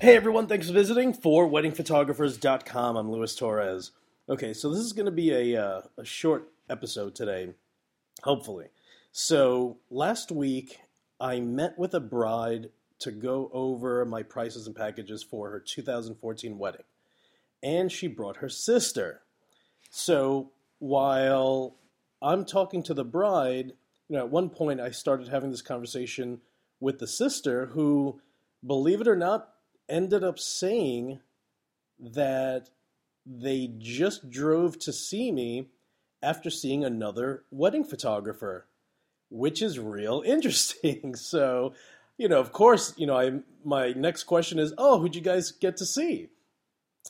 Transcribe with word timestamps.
Hey 0.00 0.16
everyone, 0.16 0.46
thanks 0.46 0.68
for 0.68 0.72
visiting 0.72 1.12
for 1.12 1.46
weddingphotographers.com. 1.46 2.96
I'm 2.96 3.10
Luis 3.10 3.36
Torres. 3.36 3.90
Okay, 4.30 4.54
so 4.54 4.70
this 4.70 4.80
is 4.80 4.94
going 4.94 5.04
to 5.04 5.12
be 5.12 5.30
a, 5.30 5.62
uh, 5.62 5.82
a 5.98 6.06
short 6.06 6.50
episode 6.70 7.14
today, 7.14 7.50
hopefully. 8.22 8.68
So 9.12 9.76
last 9.90 10.32
week, 10.32 10.80
I 11.20 11.40
met 11.40 11.78
with 11.78 11.92
a 11.92 12.00
bride 12.00 12.70
to 13.00 13.10
go 13.10 13.50
over 13.52 14.02
my 14.06 14.22
prices 14.22 14.66
and 14.66 14.74
packages 14.74 15.22
for 15.22 15.50
her 15.50 15.60
2014 15.60 16.56
wedding. 16.56 16.84
And 17.62 17.92
she 17.92 18.06
brought 18.06 18.38
her 18.38 18.48
sister. 18.48 19.20
So 19.90 20.50
while 20.78 21.76
I'm 22.22 22.46
talking 22.46 22.82
to 22.84 22.94
the 22.94 23.04
bride, 23.04 23.74
you 24.08 24.16
know, 24.16 24.24
at 24.24 24.30
one 24.30 24.48
point 24.48 24.80
I 24.80 24.92
started 24.92 25.28
having 25.28 25.50
this 25.50 25.60
conversation 25.60 26.40
with 26.80 27.00
the 27.00 27.06
sister 27.06 27.66
who, 27.66 28.22
believe 28.64 29.02
it 29.02 29.06
or 29.06 29.14
not, 29.14 29.50
ended 29.90 30.24
up 30.24 30.38
saying 30.38 31.20
that 31.98 32.70
they 33.26 33.70
just 33.78 34.30
drove 34.30 34.78
to 34.78 34.92
see 34.92 35.30
me 35.30 35.66
after 36.22 36.50
seeing 36.50 36.84
another 36.84 37.44
wedding 37.50 37.84
photographer, 37.84 38.66
which 39.30 39.60
is 39.60 39.78
real 39.78 40.22
interesting. 40.26 41.14
so, 41.14 41.74
you 42.16 42.28
know, 42.28 42.40
of 42.40 42.52
course, 42.52 42.94
you 42.96 43.06
know, 43.06 43.18
I 43.18 43.40
my 43.64 43.92
next 43.92 44.24
question 44.24 44.58
is, 44.58 44.72
"Oh, 44.78 44.98
who'd 44.98 45.14
you 45.14 45.20
guys 45.20 45.52
get 45.52 45.76
to 45.78 45.86
see?" 45.86 46.28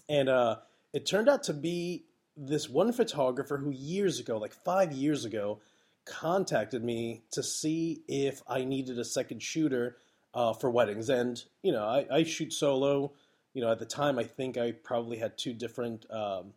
And 0.09 0.29
uh 0.29 0.57
it 0.93 1.07
turned 1.07 1.29
out 1.29 1.45
to 1.45 1.55
be 1.55 2.05
this 2.37 2.69
one 2.69 2.93
photographer 2.93 3.57
who 3.59 3.71
years 3.71 4.19
ago, 4.19 4.39
like 4.39 4.53
5 4.53 4.93
years 4.93 5.25
ago, 5.25 5.61
contacted 6.05 6.83
me 6.83 7.23
to 7.33 7.43
see 7.43 8.03
if 8.09 8.43
I 8.49 8.65
needed 8.65 8.99
a 8.99 9.05
second 9.05 9.43
shooter 9.43 9.97
uh, 10.35 10.53
for 10.53 10.71
weddings. 10.71 11.09
And, 11.09 11.43
you 11.63 11.73
know, 11.73 11.85
I, 11.85 12.07
I, 12.11 12.23
shoot 12.25 12.53
solo. 12.53 13.13
You 13.53 13.63
know, 13.63 13.73
at 13.73 13.79
the 13.79 13.87
time, 13.87 14.19
I 14.19 14.25
think 14.25 14.57
I 14.57 14.73
probably 14.73 15.19
had 15.19 15.37
two 15.37 15.53
different 15.53 16.07
um, 16.11 16.53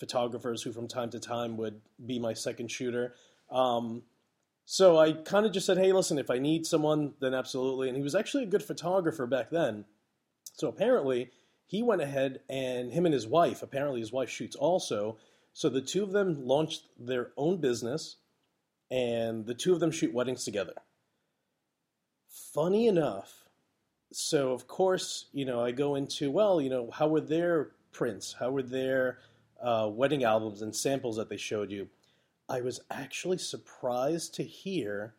photographers 0.00 0.62
who 0.62 0.72
from 0.72 0.88
time 0.88 1.10
to 1.10 1.20
time 1.20 1.56
would 1.58 1.80
be 2.04 2.18
my 2.18 2.32
second 2.32 2.70
shooter. 2.70 3.14
Um, 3.50 4.02
so 4.64 4.98
I 4.98 5.12
kind 5.12 5.44
of 5.44 5.52
just 5.52 5.66
said, 5.66 5.76
hey, 5.76 5.92
listen, 5.92 6.18
if 6.18 6.30
I 6.30 6.38
need 6.38 6.66
someone, 6.66 7.14
then 7.20 7.34
absolutely. 7.34 7.88
And 7.88 7.96
he 7.96 8.02
was 8.02 8.14
actually 8.14 8.44
a 8.44 8.48
good 8.48 8.62
photographer 8.62 9.26
back 9.26 9.50
then. 9.50 9.84
So 10.54 10.68
apparently, 10.68 11.30
he 11.66 11.82
went 11.82 12.02
ahead 12.02 12.40
and 12.48 12.92
him 12.92 13.06
and 13.06 13.14
his 13.14 13.26
wife, 13.26 13.62
apparently 13.62 14.00
his 14.00 14.12
wife 14.12 14.30
shoots 14.30 14.56
also. 14.56 15.18
So 15.52 15.68
the 15.68 15.80
two 15.80 16.02
of 16.02 16.12
them 16.12 16.46
launched 16.46 16.82
their 16.98 17.30
own 17.36 17.58
business 17.58 18.16
and 18.90 19.46
the 19.46 19.54
two 19.54 19.72
of 19.72 19.80
them 19.80 19.90
shoot 19.90 20.12
weddings 20.12 20.44
together. 20.44 20.74
Funny 22.32 22.86
enough, 22.86 23.44
so 24.10 24.52
of 24.52 24.66
course, 24.66 25.26
you 25.32 25.44
know, 25.44 25.62
I 25.62 25.70
go 25.70 25.96
into, 25.96 26.30
well, 26.30 26.62
you 26.62 26.70
know, 26.70 26.90
how 26.90 27.06
were 27.06 27.20
their 27.20 27.72
prints? 27.92 28.34
How 28.40 28.50
were 28.50 28.62
their 28.62 29.18
uh, 29.62 29.90
wedding 29.92 30.24
albums 30.24 30.62
and 30.62 30.74
samples 30.74 31.16
that 31.16 31.28
they 31.28 31.36
showed 31.36 31.70
you? 31.70 31.88
I 32.48 32.62
was 32.62 32.80
actually 32.90 33.36
surprised 33.36 34.34
to 34.36 34.44
hear 34.44 35.14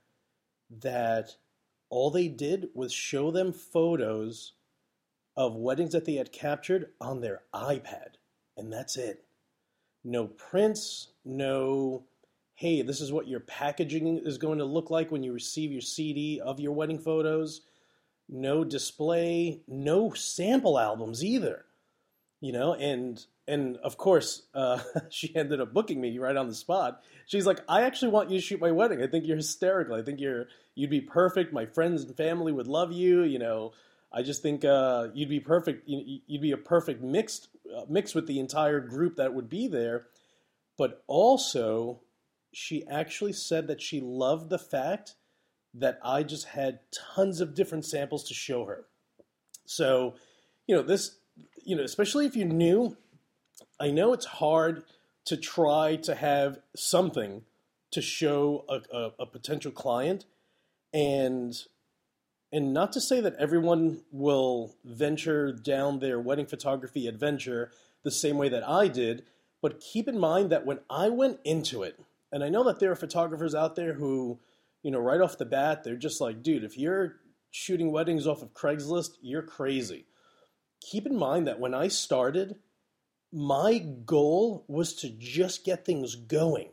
that 0.82 1.36
all 1.90 2.10
they 2.10 2.28
did 2.28 2.70
was 2.74 2.92
show 2.92 3.30
them 3.30 3.54
photos 3.54 4.54
of 5.38 5.56
weddings 5.56 5.92
that 5.92 6.06
they 6.06 6.16
had 6.16 6.32
captured 6.32 6.94
on 7.00 7.22
their 7.22 7.44
iPad, 7.54 8.16
and 8.58 8.74
that's 8.74 8.98
it. 8.98 9.24
No 10.04 10.26
prints, 10.26 11.10
no 11.24 12.06
hey, 12.64 12.82
this 12.82 13.02
is 13.02 13.12
what 13.12 13.28
your 13.28 13.42
packaging 13.42 14.22
is 14.24 14.38
going 14.38 14.60
to 14.60 14.64
look 14.64 14.90
like 14.90 15.12
when 15.12 15.22
you 15.22 15.34
receive 15.34 15.70
your 15.70 15.82
CD 15.82 16.40
of 16.40 16.62
your 16.62 16.72
wedding 16.72 16.98
photos. 16.98 17.60
No 18.30 18.64
display, 18.64 19.60
no 19.68 20.14
sample 20.14 20.80
albums 20.80 21.26
either. 21.26 21.66
You 22.40 22.54
know, 22.54 22.74
and 22.74 23.22
and 23.50 23.76
of 23.84 23.98
course, 23.98 24.44
uh, 24.54 24.80
she 25.10 25.36
ended 25.36 25.60
up 25.60 25.74
booking 25.74 26.00
me 26.00 26.18
right 26.18 26.38
on 26.38 26.48
the 26.48 26.56
spot. 26.56 27.04
She's 27.26 27.46
like, 27.46 27.60
"I 27.68 27.82
actually 27.82 28.12
want 28.12 28.30
you 28.30 28.38
to 28.38 28.42
shoot 28.42 28.62
my 28.62 28.72
wedding. 28.72 29.04
I 29.04 29.08
think 29.08 29.28
you're 29.28 29.36
hysterical. 29.36 29.96
I 29.96 30.02
think 30.02 30.22
you're 30.22 30.46
you'd 30.74 30.90
be 30.90 31.02
perfect. 31.02 31.52
My 31.52 31.66
friends 31.66 32.06
and 32.06 32.16
family 32.16 32.54
would 32.54 32.68
love 32.68 32.94
you. 32.94 33.24
You 33.24 33.40
know, 33.40 33.74
I 34.10 34.22
just 34.22 34.42
think 34.42 34.64
uh, 34.64 35.10
you'd 35.14 35.28
be 35.28 35.42
perfect. 35.42 35.84
You'd 35.86 36.42
be 36.42 36.54
a 36.54 36.58
perfect 36.58 37.04
mixed 37.04 37.50
uh, 37.76 37.82
mix 37.90 38.16
with 38.16 38.26
the 38.26 38.40
entire 38.40 38.80
group 38.80 39.18
that 39.18 39.34
would 39.34 39.50
be 39.50 39.68
there. 39.68 40.06
But 40.78 41.04
also, 41.08 42.00
she 42.54 42.86
actually 42.88 43.34
said 43.34 43.68
that 43.68 43.82
she 43.82 44.00
loved 44.00 44.50
the 44.50 44.60
fact 44.60 45.16
that 45.74 46.00
I 46.04 46.24
just 46.24 46.48
had 46.48 46.80
tons 47.16 47.42
of 47.42 47.56
different 47.56 47.86
samples 47.86 48.24
to 48.28 48.34
show 48.34 48.66
her. 48.66 48.86
So, 49.66 50.16
you 50.68 50.76
know, 50.76 50.84
this, 50.84 51.18
you 51.64 51.76
know, 51.76 51.84
especially 51.84 52.26
if 52.26 52.36
you're 52.36 52.48
new, 52.48 52.96
I 53.80 53.90
know 53.90 54.14
it's 54.14 54.26
hard 54.26 54.84
to 55.26 55.38
try 55.38 55.96
to 55.98 56.16
have 56.16 56.60
something 56.76 57.44
to 57.92 58.02
show 58.02 58.66
a, 58.70 58.96
a, 58.96 59.12
a 59.20 59.26
potential 59.26 59.72
client 59.72 60.26
and 60.94 61.56
and 62.52 62.72
not 62.72 62.94
to 62.94 63.02
say 63.02 63.20
that 63.20 63.36
everyone 63.40 64.02
will 64.12 64.76
venture 64.86 65.52
down 65.52 65.98
their 65.98 66.20
wedding 66.20 66.46
photography 66.46 67.08
adventure 67.08 67.72
the 68.04 68.12
same 68.12 68.38
way 68.38 68.48
that 68.48 68.68
I 68.68 68.88
did, 68.88 69.24
but 69.60 69.80
keep 69.80 70.08
in 70.08 70.20
mind 70.20 70.52
that 70.52 70.64
when 70.64 70.80
I 70.88 71.10
went 71.10 71.40
into 71.44 71.82
it, 71.82 72.00
and 72.34 72.44
I 72.44 72.50
know 72.50 72.64
that 72.64 72.80
there 72.80 72.92
are 72.92 72.96
photographers 72.96 73.54
out 73.54 73.76
there 73.76 73.94
who, 73.94 74.40
you 74.82 74.90
know, 74.90 75.00
right 75.00 75.22
off 75.22 75.38
the 75.38 75.46
bat, 75.46 75.84
they're 75.84 75.96
just 75.96 76.20
like, 76.20 76.42
dude, 76.42 76.64
if 76.64 76.80
you're 76.80 77.18
shooting 77.52 77.92
weddings 77.92 78.26
off 78.26 78.42
of 78.42 78.56
Craigslist, 78.56 79.12
you're 79.22 79.44
crazy. 79.44 80.08
Keep 80.82 81.06
in 81.06 81.16
mind 81.16 81.46
that 81.46 81.60
when 81.60 81.76
I 81.76 81.90
started, 81.90 82.56
my 83.32 83.78
goal 83.78 84.66
was 84.68 84.96
to 84.96 85.10
just 85.10 85.64
get 85.64 85.86
things 85.86 86.16
going. 86.16 86.70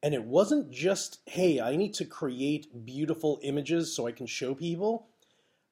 And 0.00 0.14
it 0.14 0.22
wasn't 0.22 0.70
just, 0.70 1.18
hey, 1.26 1.60
I 1.60 1.74
need 1.74 1.94
to 1.94 2.04
create 2.04 2.86
beautiful 2.86 3.40
images 3.42 3.94
so 3.94 4.06
I 4.06 4.12
can 4.12 4.26
show 4.26 4.54
people. 4.54 5.08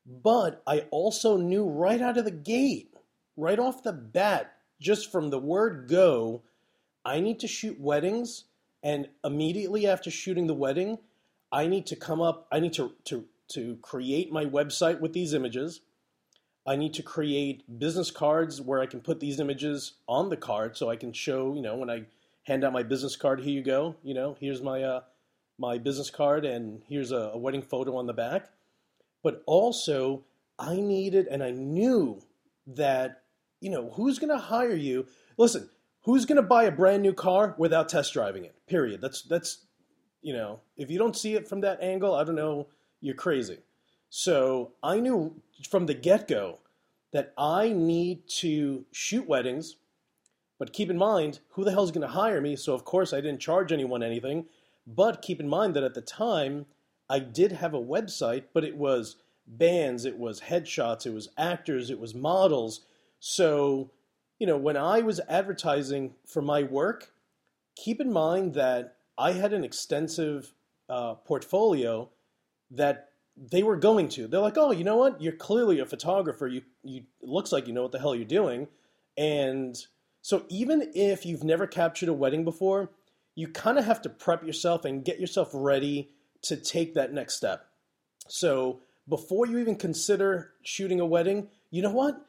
But 0.04 0.62
I 0.66 0.80
also 0.90 1.36
knew 1.36 1.64
right 1.64 2.02
out 2.02 2.18
of 2.18 2.24
the 2.24 2.32
gate, 2.32 2.92
right 3.36 3.58
off 3.60 3.84
the 3.84 3.92
bat, 3.92 4.52
just 4.80 5.12
from 5.12 5.30
the 5.30 5.38
word 5.38 5.88
go, 5.88 6.42
I 7.04 7.20
need 7.20 7.38
to 7.38 7.46
shoot 7.46 7.78
weddings 7.78 8.44
and 8.82 9.08
immediately 9.24 9.86
after 9.86 10.10
shooting 10.10 10.46
the 10.46 10.54
wedding, 10.54 10.98
I 11.50 11.66
need 11.66 11.86
to 11.86 11.96
come 11.96 12.20
up, 12.20 12.46
I 12.52 12.60
need 12.60 12.74
to, 12.74 12.92
to, 13.04 13.24
to 13.48 13.76
create 13.82 14.30
my 14.32 14.44
website 14.44 15.00
with 15.00 15.12
these 15.12 15.34
images. 15.34 15.80
I 16.66 16.76
need 16.76 16.92
to 16.94 17.02
create 17.02 17.78
business 17.78 18.10
cards 18.10 18.60
where 18.60 18.80
I 18.80 18.86
can 18.86 19.00
put 19.00 19.20
these 19.20 19.40
images 19.40 19.94
on 20.06 20.28
the 20.28 20.36
card 20.36 20.76
so 20.76 20.90
I 20.90 20.96
can 20.96 21.12
show, 21.12 21.54
you 21.54 21.62
know, 21.62 21.76
when 21.76 21.88
I 21.88 22.04
hand 22.44 22.64
out 22.64 22.72
my 22.72 22.82
business 22.82 23.16
card, 23.16 23.40
here 23.40 23.52
you 23.52 23.62
go, 23.62 23.96
you 24.02 24.14
know, 24.14 24.36
here's 24.38 24.62
my, 24.62 24.82
uh, 24.82 25.00
my 25.58 25.78
business 25.78 26.10
card 26.10 26.44
and 26.44 26.82
here's 26.88 27.10
a, 27.10 27.30
a 27.34 27.38
wedding 27.38 27.62
photo 27.62 27.96
on 27.96 28.06
the 28.06 28.12
back. 28.12 28.50
But 29.22 29.42
also, 29.46 30.24
I 30.58 30.76
needed 30.76 31.26
and 31.26 31.42
I 31.42 31.50
knew 31.50 32.20
that, 32.66 33.22
you 33.60 33.70
know, 33.70 33.90
who's 33.90 34.18
going 34.18 34.30
to 34.30 34.38
hire 34.38 34.74
you? 34.74 35.06
Listen, 35.36 35.68
who's 36.08 36.24
going 36.24 36.36
to 36.36 36.42
buy 36.42 36.64
a 36.64 36.72
brand 36.72 37.02
new 37.02 37.12
car 37.12 37.54
without 37.58 37.86
test 37.86 38.14
driving 38.14 38.46
it? 38.46 38.54
Period. 38.66 38.98
That's 38.98 39.20
that's 39.20 39.66
you 40.22 40.32
know, 40.32 40.60
if 40.78 40.90
you 40.90 40.98
don't 40.98 41.14
see 41.14 41.34
it 41.34 41.46
from 41.46 41.60
that 41.60 41.82
angle, 41.82 42.14
I 42.14 42.24
don't 42.24 42.34
know, 42.34 42.66
you're 43.02 43.14
crazy. 43.14 43.58
So 44.08 44.72
I 44.82 45.00
knew 45.00 45.36
from 45.68 45.84
the 45.84 45.92
get 45.92 46.26
go 46.26 46.60
that 47.12 47.34
I 47.36 47.74
need 47.74 48.26
to 48.38 48.86
shoot 48.90 49.28
weddings, 49.28 49.76
but 50.58 50.72
keep 50.72 50.88
in 50.88 50.96
mind 50.96 51.40
who 51.50 51.62
the 51.62 51.72
hell 51.72 51.84
is 51.84 51.90
going 51.90 52.06
to 52.06 52.14
hire 52.14 52.40
me. 52.40 52.56
So 52.56 52.72
of 52.72 52.86
course 52.86 53.12
I 53.12 53.20
didn't 53.20 53.40
charge 53.40 53.70
anyone 53.70 54.02
anything, 54.02 54.46
but 54.86 55.20
keep 55.20 55.40
in 55.40 55.48
mind 55.48 55.76
that 55.76 55.84
at 55.84 55.92
the 55.92 56.00
time 56.00 56.64
I 57.10 57.18
did 57.18 57.52
have 57.52 57.74
a 57.74 57.82
website, 57.82 58.44
but 58.54 58.64
it 58.64 58.78
was 58.78 59.16
bands, 59.46 60.06
it 60.06 60.16
was 60.16 60.40
headshots, 60.40 61.04
it 61.04 61.12
was 61.12 61.28
actors, 61.36 61.90
it 61.90 62.00
was 62.00 62.14
models. 62.14 62.80
So 63.20 63.90
you 64.38 64.46
know, 64.46 64.56
when 64.56 64.76
I 64.76 65.00
was 65.00 65.20
advertising 65.28 66.14
for 66.26 66.42
my 66.42 66.62
work, 66.62 67.12
keep 67.76 68.00
in 68.00 68.12
mind 68.12 68.54
that 68.54 68.96
I 69.16 69.32
had 69.32 69.52
an 69.52 69.64
extensive 69.64 70.54
uh, 70.88 71.14
portfolio 71.14 72.08
that 72.70 73.10
they 73.36 73.62
were 73.62 73.76
going 73.76 74.08
to. 74.10 74.26
They're 74.26 74.40
like, 74.40 74.58
oh, 74.58 74.70
you 74.70 74.84
know 74.84 74.96
what? 74.96 75.20
You're 75.20 75.32
clearly 75.32 75.78
a 75.78 75.86
photographer. 75.86 76.46
You, 76.46 76.62
you 76.82 77.02
it 77.20 77.28
looks 77.28 77.52
like 77.52 77.66
you 77.66 77.72
know 77.72 77.82
what 77.82 77.92
the 77.92 77.98
hell 77.98 78.14
you're 78.14 78.24
doing. 78.24 78.68
And 79.16 79.76
so 80.22 80.44
even 80.48 80.90
if 80.94 81.24
you've 81.24 81.44
never 81.44 81.66
captured 81.66 82.08
a 82.08 82.12
wedding 82.12 82.44
before, 82.44 82.90
you 83.34 83.48
kind 83.48 83.78
of 83.78 83.84
have 83.84 84.02
to 84.02 84.08
prep 84.08 84.44
yourself 84.44 84.84
and 84.84 85.04
get 85.04 85.20
yourself 85.20 85.50
ready 85.52 86.10
to 86.42 86.56
take 86.56 86.94
that 86.94 87.12
next 87.12 87.34
step. 87.34 87.66
So 88.28 88.80
before 89.08 89.46
you 89.46 89.58
even 89.58 89.76
consider 89.76 90.52
shooting 90.62 91.00
a 91.00 91.06
wedding, 91.06 91.48
you 91.70 91.82
know 91.82 91.90
what? 91.90 92.24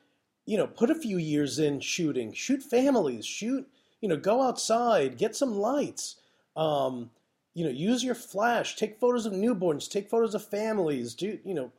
You 0.50 0.58
know, 0.58 0.66
put 0.66 0.90
a 0.90 0.96
few 0.96 1.20
years 1.20 1.60
in 1.60 1.80
shooting, 1.80 2.34
shoot 2.34 2.64
families, 2.64 3.24
shoot, 3.24 3.70
you 4.02 4.10
know, 4.10 4.18
go 4.18 4.42
outside, 4.42 5.16
get 5.16 5.36
some 5.36 5.54
lights, 5.54 6.16
um, 6.56 7.12
you 7.54 7.64
know, 7.64 7.70
use 7.70 8.04
your 8.04 8.16
flash, 8.16 8.76
take 8.76 9.00
photos 9.00 9.28
of 9.28 9.34
newborns, 9.34 9.88
take 9.88 10.10
photos 10.10 10.34
of 10.34 10.44
families, 10.44 11.14
do, 11.14 11.38
you 11.46 11.54
know, 11.54 11.72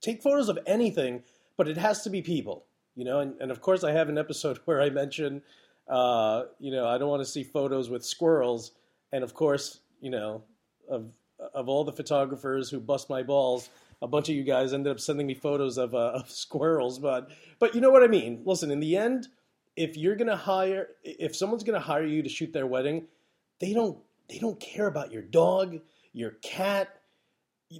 take 0.00 0.22
photos 0.22 0.48
of 0.48 0.58
anything, 0.66 1.24
but 1.58 1.68
it 1.68 1.76
has 1.76 2.00
to 2.04 2.08
be 2.08 2.22
people. 2.22 2.64
You 2.94 3.04
know, 3.04 3.20
and, 3.20 3.38
and 3.38 3.50
of 3.50 3.60
course, 3.60 3.84
I 3.84 3.92
have 3.92 4.08
an 4.08 4.16
episode 4.16 4.60
where 4.64 4.80
I 4.80 4.88
mention, 4.88 5.42
uh, 5.86 6.44
you 6.58 6.70
know, 6.70 6.88
I 6.88 6.96
don't 6.96 7.10
want 7.10 7.20
to 7.20 7.30
see 7.30 7.44
photos 7.44 7.90
with 7.90 8.02
squirrels. 8.02 8.72
And 9.12 9.24
of 9.24 9.34
course, 9.34 9.80
you 10.00 10.10
know, 10.10 10.42
of 10.88 11.12
of 11.52 11.68
all 11.68 11.84
the 11.84 11.92
photographers 11.92 12.70
who 12.70 12.80
bust 12.80 13.10
my 13.10 13.22
balls, 13.22 13.68
a 14.02 14.06
bunch 14.06 14.28
of 14.28 14.34
you 14.34 14.44
guys 14.44 14.72
ended 14.72 14.92
up 14.92 15.00
sending 15.00 15.26
me 15.26 15.34
photos 15.34 15.78
of, 15.78 15.94
uh, 15.94 16.12
of 16.14 16.30
squirrels. 16.30 16.98
But 16.98 17.30
but 17.58 17.74
you 17.74 17.80
know 17.80 17.90
what 17.90 18.02
I 18.02 18.08
mean. 18.08 18.42
Listen, 18.44 18.70
in 18.70 18.80
the 18.80 18.96
end, 18.96 19.28
if 19.76 19.96
you're 19.96 20.16
gonna 20.16 20.36
hire, 20.36 20.88
if 21.02 21.34
someone's 21.36 21.64
gonna 21.64 21.80
hire 21.80 22.04
you 22.04 22.22
to 22.22 22.28
shoot 22.28 22.52
their 22.52 22.66
wedding, 22.66 23.06
they 23.60 23.72
don't 23.72 23.98
they 24.28 24.38
don't 24.38 24.60
care 24.60 24.86
about 24.86 25.12
your 25.12 25.22
dog, 25.22 25.80
your 26.12 26.32
cat, 26.42 27.00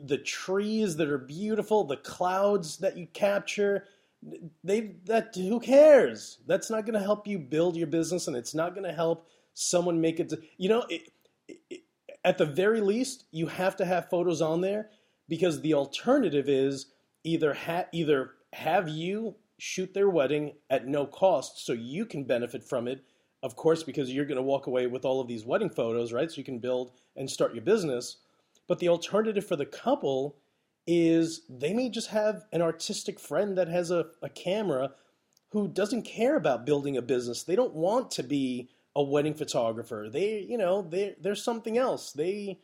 the 0.04 0.18
trees 0.18 0.96
that 0.96 1.08
are 1.08 1.18
beautiful, 1.18 1.84
the 1.84 1.96
clouds 1.96 2.78
that 2.78 2.96
you 2.96 3.06
capture. 3.12 3.84
They 4.64 4.96
that 5.04 5.34
who 5.34 5.60
cares? 5.60 6.38
That's 6.46 6.70
not 6.70 6.86
to 6.98 7.04
help 7.04 7.26
you 7.26 7.38
build 7.38 7.76
your 7.76 7.86
business, 7.86 8.26
and 8.26 8.36
it's 8.36 8.54
not 8.54 8.74
to 8.84 8.92
help 8.92 9.28
someone 9.54 10.00
make 10.00 10.19
it. 10.19 10.32
You 10.56 10.70
know, 10.70 10.86
it, 10.88 11.12
it, 11.70 11.82
at 12.24 12.38
the 12.38 12.46
very 12.46 12.80
least, 12.80 13.24
you 13.30 13.46
have 13.46 13.76
to 13.76 13.84
have 13.84 14.10
photos 14.10 14.40
on 14.40 14.62
there 14.62 14.90
because 15.28 15.61
the 15.61 15.75
alternative 15.75 16.49
is 16.49 16.87
either 17.25 17.55
ha- 17.55 17.87
either 17.93 18.32
have 18.52 18.88
you 18.88 19.37
shoot 19.58 19.94
their 19.94 20.08
wedding 20.08 20.52
at 20.70 20.87
no 20.87 21.06
cost 21.06 21.64
so 21.64 21.73
you 21.73 22.05
can 22.05 22.25
benefit 22.25 22.62
from 22.62 22.87
it 22.87 23.05
of 23.43 23.56
course 23.56 23.82
because 23.82 24.12
you're 24.12 24.25
going 24.26 24.37
to 24.37 24.43
walk 24.43 24.67
away 24.67 24.87
with 24.87 25.05
all 25.05 25.20
of 25.20 25.28
these 25.28 25.44
wedding 25.44 25.70
photos 25.70 26.12
right 26.12 26.31
so 26.31 26.37
you 26.38 26.44
can 26.44 26.58
build 26.58 26.93
and 27.17 27.31
start 27.31 27.55
your 27.55 27.64
business 27.64 28.19
but 28.67 28.78
the 28.78 28.88
alternative 28.88 29.46
for 29.46 29.56
the 29.56 29.67
couple 29.67 30.37
is 30.87 31.43
they 31.49 31.72
may 31.72 31.88
just 31.88 32.08
have 32.08 32.44
an 32.52 32.62
artistic 32.62 33.19
friend 33.19 33.58
that 33.58 33.69
has 33.69 33.90
a, 33.90 34.06
a 34.22 34.29
camera 34.29 34.93
who 35.50 35.69
doesn't 35.69 36.02
care 36.02 36.37
about 36.37 36.67
building 36.67 36.96
a 36.96 37.02
business. 37.02 37.43
They 37.43 37.56
don't 37.56 37.75
want 37.75 38.11
to 38.12 38.22
be 38.22 38.69
a 38.94 39.02
wedding 39.02 39.34
photographer. 39.34 40.08
They, 40.11 40.40
you 40.40 40.58
know, 40.58 40.82
they 40.82 41.17
they're 41.20 41.34
something 41.34 41.76
else. 41.76 42.12
They 42.12 42.61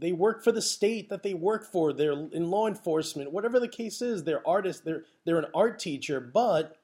they 0.00 0.12
work 0.12 0.42
for 0.42 0.52
the 0.52 0.62
state 0.62 1.08
that 1.10 1.22
they 1.22 1.34
work 1.34 1.64
for. 1.64 1.92
They're 1.92 2.12
in 2.12 2.50
law 2.50 2.66
enforcement, 2.66 3.32
whatever 3.32 3.60
the 3.60 3.68
case 3.68 4.02
is. 4.02 4.24
They're 4.24 4.46
artists. 4.46 4.82
They're 4.82 5.04
they're 5.24 5.38
an 5.38 5.50
art 5.54 5.78
teacher, 5.78 6.20
but 6.20 6.78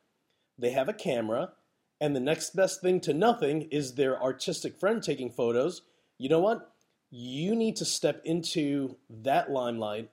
they 0.59 0.71
have 0.71 0.89
a 0.89 0.95
camera, 0.95 1.53
and 2.01 2.15
the 2.15 2.21
next 2.21 2.55
best 2.55 2.81
thing 2.81 3.01
to 3.01 3.13
nothing 3.13 3.63
is 3.71 3.95
their 3.95 4.23
artistic 4.23 4.79
friend 4.79 5.03
taking 5.03 5.31
photos. 5.31 5.83
You 6.19 6.29
know 6.29 6.41
what? 6.41 6.73
you 7.11 7.55
need 7.55 7.77
to 7.77 7.85
step 7.85 8.21
into 8.25 8.97
that 9.09 9.51
limelight 9.51 10.11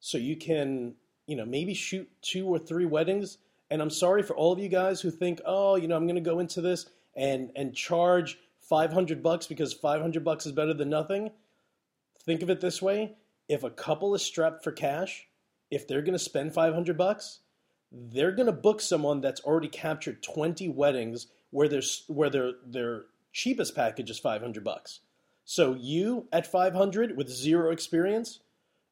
so 0.00 0.18
you 0.18 0.36
can, 0.36 0.94
you 1.26 1.36
know, 1.36 1.44
maybe 1.44 1.74
shoot 1.74 2.08
two 2.22 2.46
or 2.46 2.58
three 2.58 2.84
weddings. 2.84 3.38
And 3.70 3.80
I'm 3.80 3.90
sorry 3.90 4.22
for 4.22 4.36
all 4.36 4.52
of 4.52 4.58
you 4.58 4.68
guys 4.68 5.00
who 5.00 5.10
think, 5.10 5.40
oh, 5.44 5.76
you 5.76 5.88
know, 5.88 5.96
I'm 5.96 6.06
going 6.06 6.16
to 6.16 6.20
go 6.20 6.38
into 6.38 6.60
this 6.60 6.86
and 7.16 7.50
and 7.56 7.74
charge 7.74 8.38
500 8.60 9.22
bucks 9.22 9.46
because 9.46 9.72
500 9.72 10.24
bucks 10.24 10.46
is 10.46 10.52
better 10.52 10.74
than 10.74 10.90
nothing. 10.90 11.30
Think 12.26 12.42
of 12.42 12.50
it 12.50 12.60
this 12.60 12.82
way: 12.82 13.14
if 13.48 13.62
a 13.62 13.70
couple 13.70 14.14
is 14.14 14.22
strapped 14.22 14.62
for 14.62 14.72
cash, 14.72 15.28
if 15.70 15.86
they're 15.86 16.02
going 16.02 16.12
to 16.12 16.18
spend 16.18 16.52
500 16.52 16.98
bucks, 16.98 17.40
they're 17.90 18.32
going 18.32 18.46
to 18.46 18.52
book 18.52 18.80
someone 18.80 19.20
that's 19.20 19.40
already 19.40 19.68
captured 19.68 20.22
20 20.22 20.68
weddings 20.68 21.28
where 21.50 21.68
there's 21.68 22.04
where 22.08 22.30
their 22.30 22.52
their 22.64 23.04
cheapest 23.32 23.74
package 23.74 24.10
is 24.10 24.18
500 24.18 24.64
bucks. 24.64 25.00
So 25.44 25.74
you 25.74 26.26
at 26.32 26.46
500 26.46 27.16
with 27.16 27.28
zero 27.28 27.70
experience, 27.70 28.40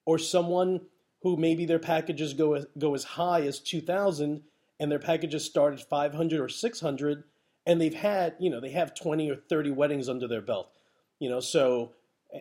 or 0.04 0.18
someone 0.18 0.82
who 1.22 1.36
maybe 1.36 1.66
their 1.66 1.78
packages 1.78 2.34
go 2.34 2.64
go 2.78 2.94
as 2.94 3.04
high 3.04 3.42
as 3.42 3.58
2,000 3.58 4.42
and 4.78 4.92
their 4.92 4.98
packages 4.98 5.44
start 5.44 5.74
at 5.74 5.88
500 5.88 6.40
or 6.40 6.48
600, 6.48 7.24
and 7.66 7.80
they've 7.80 7.94
had 7.94 8.36
you 8.38 8.50
know 8.50 8.60
they 8.60 8.70
have 8.70 8.94
20 8.94 9.30
or 9.30 9.36
30 9.36 9.70
weddings 9.72 10.08
under 10.08 10.28
their 10.28 10.42
belt, 10.42 10.70
you 11.18 11.28
know. 11.28 11.40
So 11.40 11.92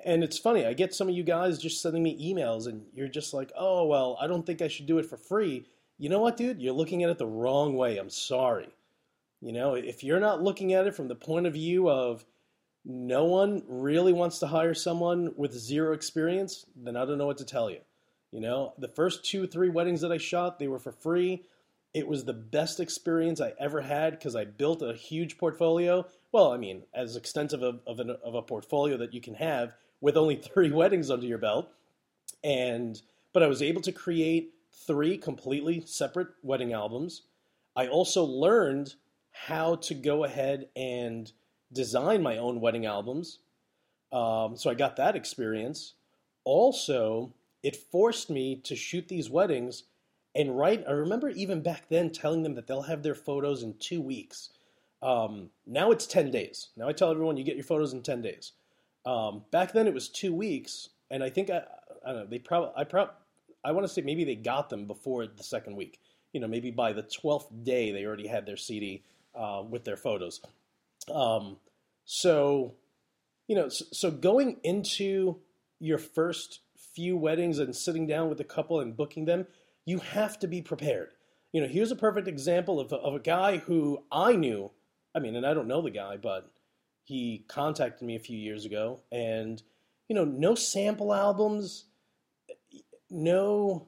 and 0.05 0.23
it's 0.23 0.37
funny, 0.37 0.65
I 0.65 0.73
get 0.73 0.93
some 0.93 1.09
of 1.09 1.15
you 1.15 1.23
guys 1.23 1.57
just 1.57 1.81
sending 1.81 2.03
me 2.03 2.33
emails, 2.33 2.67
and 2.67 2.83
you're 2.93 3.07
just 3.07 3.33
like, 3.33 3.51
oh 3.57 3.85
well, 3.85 4.17
I 4.19 4.27
don't 4.27 4.45
think 4.45 4.61
I 4.61 4.67
should 4.67 4.85
do 4.85 4.97
it 4.97 5.05
for 5.05 5.17
free. 5.17 5.65
You 5.97 6.09
know 6.09 6.19
what, 6.19 6.37
dude? 6.37 6.61
You're 6.61 6.73
looking 6.73 7.03
at 7.03 7.09
it 7.09 7.17
the 7.17 7.27
wrong 7.27 7.75
way. 7.75 7.97
I'm 7.97 8.09
sorry. 8.09 8.69
You 9.41 9.51
know, 9.51 9.75
if 9.75 10.03
you're 10.03 10.19
not 10.19 10.41
looking 10.41 10.73
at 10.73 10.87
it 10.87 10.95
from 10.95 11.07
the 11.07 11.15
point 11.15 11.45
of 11.45 11.53
view 11.53 11.89
of 11.89 12.25
no 12.85 13.25
one 13.25 13.63
really 13.67 14.13
wants 14.13 14.39
to 14.39 14.47
hire 14.47 14.73
someone 14.73 15.33
with 15.35 15.53
zero 15.53 15.93
experience, 15.93 16.65
then 16.75 16.95
I 16.95 17.05
don't 17.05 17.17
know 17.17 17.27
what 17.27 17.37
to 17.37 17.45
tell 17.45 17.69
you. 17.69 17.79
You 18.31 18.39
know, 18.39 18.73
the 18.77 18.87
first 18.87 19.25
two, 19.25 19.45
three 19.45 19.69
weddings 19.69 20.01
that 20.01 20.11
I 20.11 20.17
shot, 20.17 20.59
they 20.59 20.67
were 20.67 20.79
for 20.79 20.91
free. 20.91 21.43
It 21.93 22.07
was 22.07 22.25
the 22.25 22.33
best 22.33 22.79
experience 22.79 23.39
I 23.39 23.53
ever 23.59 23.81
had 23.81 24.11
because 24.13 24.35
I 24.35 24.45
built 24.45 24.81
a 24.81 24.93
huge 24.93 25.37
portfolio. 25.37 26.05
Well, 26.31 26.51
I 26.51 26.57
mean, 26.57 26.83
as 26.93 27.15
extensive 27.15 27.61
of, 27.61 27.81
of, 27.85 27.99
an, 27.99 28.09
of 28.23 28.33
a 28.33 28.41
portfolio 28.41 28.97
that 28.97 29.13
you 29.13 29.21
can 29.21 29.35
have 29.35 29.75
with 30.01 30.17
only 30.17 30.35
three 30.53 30.71
weddings 30.71 31.11
under 31.11 31.25
your 31.25 31.37
belt. 31.37 31.69
And, 32.43 33.01
but 33.31 33.43
I 33.43 33.47
was 33.47 33.61
able 33.61 33.81
to 33.81 33.91
create 33.91 34.53
three 34.87 35.17
completely 35.17 35.83
separate 35.85 36.29
wedding 36.41 36.73
albums. 36.73 37.23
I 37.75 37.87
also 37.87 38.23
learned 38.23 38.95
how 39.31 39.75
to 39.75 39.93
go 39.93 40.23
ahead 40.23 40.69
and 40.75 41.31
design 41.71 42.21
my 42.21 42.37
own 42.37 42.59
wedding 42.59 42.85
albums. 42.85 43.39
Um, 44.11 44.57
so 44.57 44.69
I 44.69 44.75
got 44.75 44.95
that 44.97 45.15
experience. 45.15 45.93
Also, 46.43 47.33
it 47.63 47.75
forced 47.75 48.29
me 48.29 48.57
to 48.57 48.75
shoot 48.75 49.07
these 49.07 49.29
weddings 49.29 49.83
and 50.35 50.57
right, 50.57 50.83
I 50.87 50.91
remember 50.91 51.29
even 51.29 51.61
back 51.61 51.89
then 51.89 52.09
telling 52.09 52.43
them 52.43 52.55
that 52.55 52.67
they'll 52.67 52.81
have 52.83 53.03
their 53.03 53.15
photos 53.15 53.63
in 53.63 53.75
two 53.79 54.01
weeks. 54.01 54.49
Um, 55.01 55.49
now 55.67 55.91
it's 55.91 56.07
10 56.07 56.31
days. 56.31 56.69
Now 56.77 56.87
I 56.87 56.93
tell 56.93 57.11
everyone 57.11 57.37
you 57.37 57.43
get 57.43 57.55
your 57.55 57.65
photos 57.65 57.93
in 57.93 58.01
10 58.01 58.21
days. 58.21 58.53
Um, 59.05 59.43
back 59.51 59.73
then 59.73 59.87
it 59.87 59.93
was 59.93 60.07
two 60.09 60.33
weeks, 60.33 60.89
and 61.11 61.23
I 61.23 61.29
think 61.29 61.49
I, 61.49 61.63
I 62.05 62.13
don't 62.13 62.15
know. 62.15 62.25
They 62.25 62.39
probably 62.39 62.71
I 62.75 62.85
prob 62.85 63.11
I 63.63 63.71
want 63.71 63.85
to 63.85 63.93
say 63.93 64.01
maybe 64.01 64.23
they 64.23 64.35
got 64.35 64.69
them 64.69 64.85
before 64.85 65.27
the 65.27 65.43
second 65.43 65.75
week. 65.75 65.99
You 66.31 66.39
know, 66.39 66.47
maybe 66.47 66.71
by 66.71 66.93
the 66.93 67.03
12th 67.03 67.63
day 67.63 67.91
they 67.91 68.05
already 68.05 68.27
had 68.27 68.45
their 68.45 68.57
CD 68.57 69.03
uh, 69.35 69.63
with 69.69 69.83
their 69.83 69.97
photos. 69.97 70.41
Um, 71.13 71.57
so, 72.05 72.73
you 73.47 73.55
know, 73.55 73.69
so, 73.69 73.85
so 73.91 74.11
going 74.11 74.57
into 74.63 75.37
your 75.79 75.97
first 75.97 76.59
few 76.93 77.17
weddings 77.17 77.59
and 77.59 77.75
sitting 77.75 78.07
down 78.07 78.29
with 78.29 78.39
a 78.39 78.45
couple 78.45 78.79
and 78.79 78.95
booking 78.95 79.25
them, 79.25 79.47
you 79.85 79.99
have 79.99 80.39
to 80.39 80.47
be 80.47 80.61
prepared. 80.61 81.09
You 81.51 81.61
know, 81.61 81.67
here's 81.67 81.91
a 81.91 81.95
perfect 81.95 82.27
example 82.27 82.79
of 82.79 82.91
a, 82.91 82.97
of 82.97 83.15
a 83.15 83.19
guy 83.19 83.57
who 83.57 84.03
I 84.11 84.35
knew. 84.35 84.71
I 85.15 85.19
mean, 85.19 85.35
and 85.35 85.45
I 85.45 85.53
don't 85.53 85.67
know 85.67 85.81
the 85.81 85.91
guy, 85.91 86.17
but 86.17 86.51
he 87.03 87.45
contacted 87.47 88.05
me 88.05 88.15
a 88.15 88.19
few 88.19 88.37
years 88.37 88.65
ago, 88.65 89.01
and 89.11 89.61
you 90.07 90.15
know, 90.15 90.25
no 90.25 90.55
sample 90.55 91.13
albums, 91.13 91.85
no. 93.09 93.87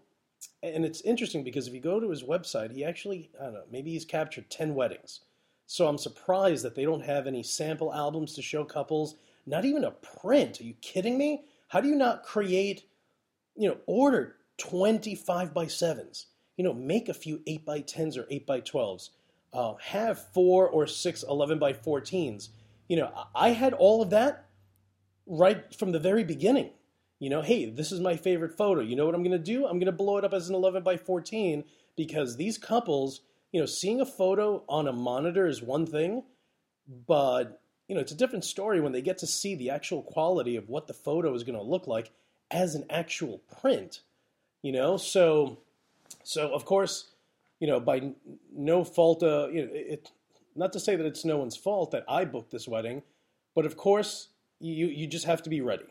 And 0.62 0.86
it's 0.86 1.02
interesting 1.02 1.44
because 1.44 1.68
if 1.68 1.74
you 1.74 1.80
go 1.80 2.00
to 2.00 2.10
his 2.10 2.24
website, 2.24 2.72
he 2.72 2.84
actually, 2.84 3.32
I 3.40 3.46
don't 3.46 3.54
know, 3.54 3.64
maybe 3.72 3.92
he's 3.92 4.06
captured 4.06 4.50
10 4.50 4.76
weddings. 4.76 5.22
So 5.66 5.88
I'm 5.88 5.98
surprised 5.98 6.64
that 6.64 6.76
they 6.76 6.84
don't 6.84 7.04
have 7.04 7.26
any 7.26 7.42
sample 7.42 7.94
albums 7.94 8.34
to 8.34 8.42
show 8.42 8.64
couples, 8.64 9.16
not 9.46 9.66
even 9.66 9.84
a 9.84 9.92
print. 9.92 10.62
Are 10.62 10.64
you 10.64 10.76
kidding 10.82 11.18
me? 11.18 11.46
How 11.68 11.82
do 11.82 11.88
you 11.88 11.96
not 11.96 12.24
create, 12.24 12.86
you 13.56 13.70
know, 13.70 13.78
order 13.88 14.38
25 14.58 15.54
by 15.54 15.66
7s? 15.66 16.26
You 16.58 16.64
know, 16.64 16.74
make 16.74 17.10
a 17.10 17.14
few 17.14 17.42
8 17.46 17.66
by 17.66 17.82
10s 17.82 18.18
or 18.18 18.26
8 18.30 18.46
by 18.46 18.62
12s. 18.62 19.10
Uh, 19.54 19.76
have 19.76 20.34
four 20.34 20.68
or 20.68 20.86
six 20.86 21.24
11 21.24 21.60
by 21.60 21.74
14s. 21.74 22.50
You 22.88 22.98
know, 22.98 23.12
I 23.34 23.50
had 23.50 23.74
all 23.74 24.02
of 24.02 24.10
that 24.10 24.46
right 25.26 25.74
from 25.74 25.92
the 25.92 26.00
very 26.00 26.24
beginning. 26.24 26.72
You 27.20 27.30
know, 27.30 27.42
hey, 27.42 27.70
this 27.70 27.92
is 27.92 28.02
my 28.02 28.18
favorite 28.18 28.58
photo. 28.58 28.82
You 28.82 28.96
know 28.96 29.06
what 29.06 29.16
I'm 29.16 29.24
going 29.24 29.32
to 29.32 29.40
do? 29.40 29.66
I'm 29.66 29.80
going 29.80 29.86
to 29.86 29.92
blow 29.92 30.18
it 30.18 30.26
up 30.26 30.34
as 30.34 30.50
an 30.50 30.56
11 30.56 30.84
by 30.84 30.98
14 30.98 31.64
because 31.96 32.36
these 32.36 32.58
couples 32.58 33.22
you 33.56 33.62
know, 33.62 33.66
seeing 33.66 34.02
a 34.02 34.06
photo 34.06 34.66
on 34.68 34.86
a 34.86 34.92
monitor 34.92 35.48
is 35.48 35.62
one 35.62 35.86
thing, 35.86 36.24
but 37.08 37.62
you 37.88 37.96
know, 37.96 38.02
it's 38.02 38.12
a 38.12 38.18
different 38.18 38.44
story 38.44 38.82
when 38.82 38.92
they 38.92 39.02
get 39.02 39.20
to 39.20 39.28
see 39.28 39.56
the 39.56 39.70
actual 39.70 40.02
quality 40.02 40.58
of 40.58 40.68
what 40.68 40.88
the 40.88 40.94
photo 40.94 41.34
is 41.34 41.46
going 41.46 41.58
to 41.58 41.64
look 41.64 41.88
like 41.88 42.12
as 42.52 42.76
an 42.76 42.84
actual 42.90 43.38
print. 43.62 44.02
You 44.66 44.72
know, 44.72 44.98
so 44.98 45.60
so 46.24 46.52
of 46.52 46.66
course, 46.66 47.12
you 47.60 47.68
know, 47.68 47.80
by 47.80 48.14
no 48.52 48.84
fault, 48.84 49.22
uh, 49.22 49.48
you 49.50 49.62
know, 49.62 49.70
it, 49.72 50.10
not 50.56 50.74
to 50.74 50.80
say 50.80 50.96
that 50.96 51.06
it's 51.06 51.24
no 51.24 51.38
one's 51.38 51.56
fault 51.56 51.92
that 51.92 52.04
I 52.10 52.26
booked 52.26 52.50
this 52.50 52.68
wedding, 52.68 53.04
but 53.54 53.68
of 53.68 53.78
course, 53.78 54.30
you 54.60 54.88
you 54.88 55.06
just 55.06 55.28
have 55.28 55.44
to 55.44 55.52
be 55.52 55.62
ready. 55.62 55.86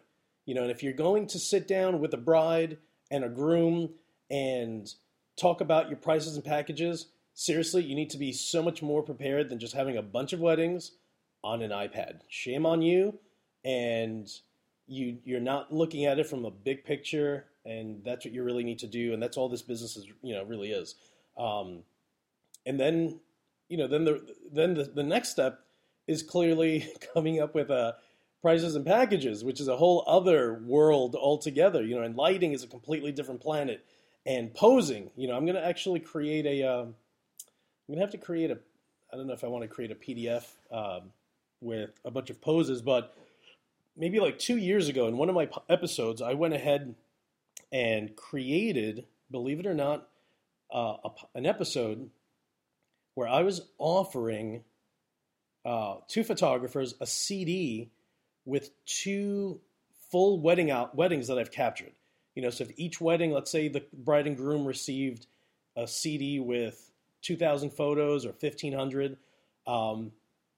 You 0.45 0.57
know, 0.57 0.63
and 0.63 0.73
if 0.73 0.83
you're 0.83 0.93
going 0.93 1.29
to 1.29 1.39
sit 1.39 1.69
down 1.69 2.01
with 2.01 2.13
a 2.15 2.17
bride 2.17 2.79
and 3.13 3.23
a 3.23 3.29
groom 3.29 3.91
and 4.29 4.93
talk 5.37 5.61
about 5.61 5.89
your 5.89 5.99
prices 5.99 6.35
and 6.35 6.45
packages, 6.45 7.07
seriously, 7.33 7.85
you 7.85 7.95
need 7.95 8.11
to 8.11 8.19
be 8.19 8.33
so 8.33 8.61
much 8.61 8.83
more 8.83 9.05
prepared 9.05 9.51
than 9.51 9.61
just 9.61 9.75
having 9.75 9.97
a 9.97 10.03
bunch 10.03 10.33
of 10.33 10.41
weddings 10.41 10.91
on 11.45 11.63
an 11.63 11.71
iPad. 11.71 12.23
Shame 12.29 12.67
on 12.67 12.83
you, 12.83 13.21
and 13.65 14.29
you 14.89 15.19
you're 15.25 15.39
not 15.39 15.73
looking 15.73 16.07
at 16.07 16.19
it 16.19 16.27
from 16.27 16.45
a 16.45 16.51
big 16.51 16.83
picture, 16.83 17.47
and 17.65 18.03
that's 18.05 18.25
what 18.25 18.35
you 18.35 18.43
really 18.43 18.65
need 18.65 18.79
to 18.81 18.87
do, 18.87 19.13
and 19.13 19.23
that's 19.23 19.37
all 19.37 19.49
this 19.49 19.63
business 19.63 19.97
is, 19.97 20.07
you 20.23 20.35
know, 20.35 20.45
really 20.45 20.71
is. 20.71 20.95
Um, 21.37 21.81
and 22.67 22.79
then 22.79 23.21
you 23.69 23.77
know 23.77 23.89
then 23.89 24.05
the 24.05 24.35
then 24.53 24.75
the, 24.75 24.85
the 24.85 25.03
next 25.03 25.31
step 25.31 25.61
is 26.07 26.23
clearly 26.23 26.87
coming 27.15 27.41
up 27.41 27.55
with 27.55 27.71
uh, 27.71 27.93
prices 28.43 28.75
and 28.77 28.85
packages, 28.85 29.43
which 29.43 29.61
is 29.61 29.69
a 29.69 29.77
whole 29.77 30.05
other 30.07 30.55
world 30.55 31.15
altogether. 31.15 31.83
You 31.83 31.97
know, 31.97 32.03
and 32.03 32.17
lighting 32.17 32.53
is 32.53 32.63
a 32.63 32.67
completely 32.67 33.13
different 33.13 33.41
planet. 33.41 33.85
And 34.27 34.55
posing, 34.55 35.11
you 35.17 35.29
know, 35.29 35.37
I'm 35.37 35.45
going 35.45 35.57
to 35.57 35.67
actually 35.67 36.01
create 36.01 36.47
a. 36.47 36.63
am 36.63 36.79
um, 36.79 36.95
going 37.89 37.99
to 37.99 38.01
have 38.01 38.11
to 38.13 38.19
create 38.19 38.51
a. 38.51 38.59
I 39.13 39.17
don't 39.17 39.27
know 39.27 39.35
if 39.35 39.45
I 39.45 39.49
want 39.49 39.63
to 39.63 39.69
create 39.69 39.91
a 39.91 39.95
PDF 39.95 40.47
um, 40.71 41.11
with 41.61 41.91
a 42.07 42.11
bunch 42.11 42.31
of 42.31 42.41
poses, 42.41 42.81
but 42.81 43.15
maybe 43.97 44.21
like 44.21 44.39
two 44.39 44.57
years 44.57 44.89
ago 44.89 45.09
in 45.09 45.19
one 45.19 45.29
of 45.29 45.35
my 45.35 45.49
episodes, 45.69 46.23
I 46.23 46.33
went 46.35 46.55
ahead 46.55 46.95
and 47.75 48.15
created, 48.15 49.05
believe 49.33 49.59
it 49.59 49.67
or 49.67 49.75
not, 49.75 50.09
uh, 50.73 50.95
a, 51.05 51.11
an 51.35 51.45
episode 51.45 52.09
where 53.17 53.27
I 53.27 53.43
was 53.43 53.63
offering 53.79 54.63
uh, 55.65 55.97
two 56.07 56.23
photographers 56.23 56.95
a 57.01 57.07
CD 57.07 57.91
with 58.45 58.71
two 58.87 59.61
full 60.13 60.41
wedding 60.41 60.71
out 60.71 60.95
weddings 60.95 61.27
that 61.27 61.39
I've 61.39 61.51
captured. 61.51 61.93
You 62.37 62.43
know, 62.43 62.51
so 62.51 62.65
if 62.65 62.71
each 62.77 63.01
wedding, 63.01 63.33
let's 63.33 63.51
say 63.51 63.67
the 63.67 63.85
bride 63.93 64.29
and 64.29 64.37
groom 64.37 64.65
received 64.65 65.27
a 65.77 65.89
CD 65.89 66.39
with 66.39 66.93
2,000 67.23 67.71
photos 67.71 68.25
or 68.25 68.31
1,500. 68.39 69.17
Um, 69.67 70.13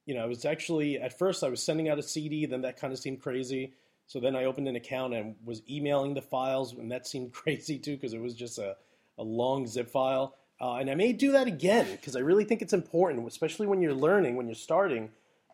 you 0.05 0.15
know, 0.15 0.23
I 0.23 0.27
was 0.27 0.45
actually 0.45 0.99
at 0.99 1.19
first 1.19 1.43
I 1.43 1.49
was 1.49 1.63
sending 1.63 1.89
out 1.89 1.99
a 1.99 2.03
CD, 2.03 2.45
then 2.45 2.63
that 2.63 2.79
kind 2.79 2.93
of 2.93 2.99
seemed 2.99 3.23
crazy. 3.23 3.73
So 4.07 4.21
then 4.21 4.37
I 4.37 4.45
opened 4.45 4.69
an 4.69 4.77
account 4.77 5.15
and 5.15 5.35
was 5.45 5.63
emailing 5.69 6.15
the 6.15 6.23
files, 6.23 6.73
and 6.73 6.91
that 6.93 7.07
seemed 7.07 7.33
crazy 7.33 7.79
too 7.79 7.97
because 7.97 8.15
it 8.15 8.21
was 8.21 8.35
just 8.35 8.59
a, 8.59 8.77
a 9.19 9.23
long 9.23 9.67
zip 9.67 9.91
file. 9.91 10.35
Uh, 10.61 10.77
and 10.77 10.89
I 10.89 10.95
may 10.95 11.13
do 11.13 11.33
that 11.33 11.47
again 11.47 11.87
because 11.91 12.17
I 12.17 12.21
really 12.21 12.45
think 12.45 12.63
it's 12.63 12.73
important, 12.73 13.27
especially 13.29 13.67
when 13.67 13.83
you're 13.83 13.95
learning, 13.95 14.37
when 14.37 14.47
you're 14.47 14.55
starting, 14.55 15.11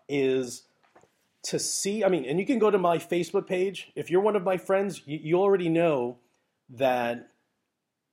is 0.09 0.63
to 1.45 1.59
see. 1.59 2.05
I 2.05 2.09
mean, 2.09 2.25
and 2.25 2.39
you 2.39 2.47
can 2.47 2.59
go 2.59 2.71
to 2.71 2.79
my 2.79 2.99
Facebook 2.99 3.47
page. 3.47 3.91
If 3.97 4.11
you're 4.11 4.21
one 4.21 4.37
of 4.37 4.45
my 4.45 4.59
friends, 4.59 5.03
you, 5.07 5.19
you 5.21 5.41
already 5.41 5.69
know 5.69 6.19
that 6.71 7.31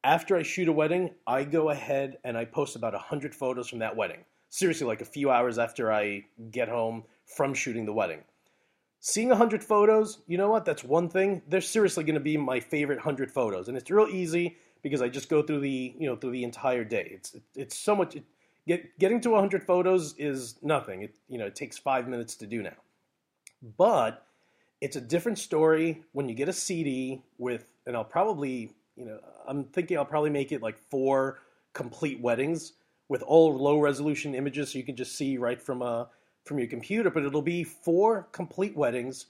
after 0.03 0.35
I 0.35 0.43
shoot 0.43 0.67
a 0.67 0.71
wedding, 0.71 1.11
I 1.27 1.43
go 1.43 1.69
ahead 1.69 2.17
and 2.23 2.37
I 2.37 2.45
post 2.45 2.75
about 2.75 2.93
100 2.93 3.35
photos 3.35 3.67
from 3.67 3.79
that 3.79 3.95
wedding. 3.95 4.23
Seriously, 4.49 4.87
like 4.87 5.01
a 5.01 5.05
few 5.05 5.29
hours 5.29 5.59
after 5.59 5.91
I 5.91 6.25
get 6.49 6.69
home 6.69 7.03
from 7.25 7.53
shooting 7.53 7.85
the 7.85 7.93
wedding. 7.93 8.23
Seeing 9.01 9.29
100 9.29 9.63
photos, 9.63 10.19
you 10.27 10.37
know 10.37 10.49
what? 10.49 10.65
That's 10.65 10.83
one 10.83 11.09
thing. 11.09 11.41
They're 11.47 11.61
seriously 11.61 12.03
going 12.03 12.15
to 12.15 12.19
be 12.19 12.35
my 12.35 12.59
favorite 12.59 12.97
100 12.97 13.31
photos. 13.31 13.69
And 13.69 13.77
it's 13.77 13.89
real 13.89 14.07
easy 14.07 14.57
because 14.81 15.01
I 15.01 15.09
just 15.09 15.29
go 15.29 15.41
through 15.41 15.61
the 15.61 15.93
you 15.97 16.07
know 16.07 16.15
through 16.15 16.31
the 16.31 16.43
entire 16.43 16.83
day. 16.83 17.11
It's 17.13 17.35
it's 17.55 17.77
so 17.77 17.95
much. 17.95 18.15
It, 18.15 18.23
get 18.67 18.97
getting 18.99 19.21
to 19.21 19.31
100 19.31 19.63
photos 19.63 20.15
is 20.17 20.55
nothing. 20.61 21.03
It 21.03 21.15
you 21.27 21.37
know 21.37 21.45
it 21.45 21.55
takes 21.55 21.77
five 21.77 22.07
minutes 22.07 22.35
to 22.35 22.47
do 22.47 22.61
now, 22.61 22.75
but 23.77 24.25
it's 24.81 24.95
a 24.95 25.01
different 25.01 25.39
story 25.39 26.03
when 26.13 26.29
you 26.29 26.35
get 26.35 26.49
a 26.49 26.53
CD 26.53 27.21
with, 27.37 27.71
and 27.85 27.95
I'll 27.95 28.03
probably 28.03 28.73
you 28.95 29.05
know 29.05 29.19
I'm 29.47 29.65
thinking 29.65 29.97
I'll 29.97 30.05
probably 30.05 30.29
make 30.29 30.51
it 30.51 30.61
like 30.61 30.77
four 30.89 31.39
complete 31.73 32.19
weddings 32.21 32.73
with 33.07 33.21
all 33.23 33.57
low 33.57 33.79
resolution 33.79 34.35
images, 34.35 34.71
so 34.71 34.77
you 34.77 34.83
can 34.83 34.95
just 34.95 35.15
see 35.15 35.37
right 35.37 35.61
from 35.61 35.81
a 35.81 36.09
from 36.45 36.59
your 36.59 36.67
computer. 36.67 37.09
But 37.09 37.23
it'll 37.23 37.41
be 37.41 37.63
four 37.63 38.27
complete 38.31 38.75
weddings 38.75 39.27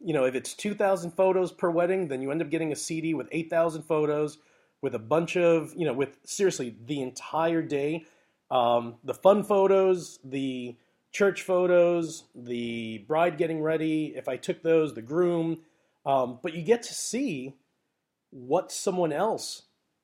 you 0.00 0.12
know, 0.12 0.24
if 0.24 0.34
it's 0.34 0.54
2,000 0.54 1.12
photos 1.12 1.52
per 1.52 1.70
wedding, 1.70 2.08
then 2.08 2.22
you 2.22 2.30
end 2.30 2.42
up 2.42 2.50
getting 2.50 2.72
a 2.72 2.76
CD 2.76 3.14
with 3.14 3.28
8,000 3.32 3.82
photos 3.82 4.38
with 4.80 4.94
a 4.94 4.98
bunch 4.98 5.36
of, 5.36 5.74
you 5.76 5.84
know, 5.84 5.92
with 5.92 6.18
seriously 6.24 6.76
the 6.86 7.00
entire 7.00 7.62
day. 7.62 8.04
Um, 8.50 8.96
the 9.04 9.14
fun 9.14 9.44
photos, 9.44 10.18
the 10.24 10.76
church 11.12 11.42
photos, 11.42 12.24
the 12.34 13.04
bride 13.08 13.38
getting 13.38 13.60
ready, 13.62 14.14
if 14.16 14.28
I 14.28 14.36
took 14.36 14.62
those, 14.62 14.94
the 14.94 15.02
groom. 15.02 15.58
Um, 16.06 16.38
but 16.42 16.54
you 16.54 16.62
get 16.62 16.82
to 16.84 16.94
see 16.94 17.54
what 18.30 18.70
someone 18.70 19.12
else 19.12 19.62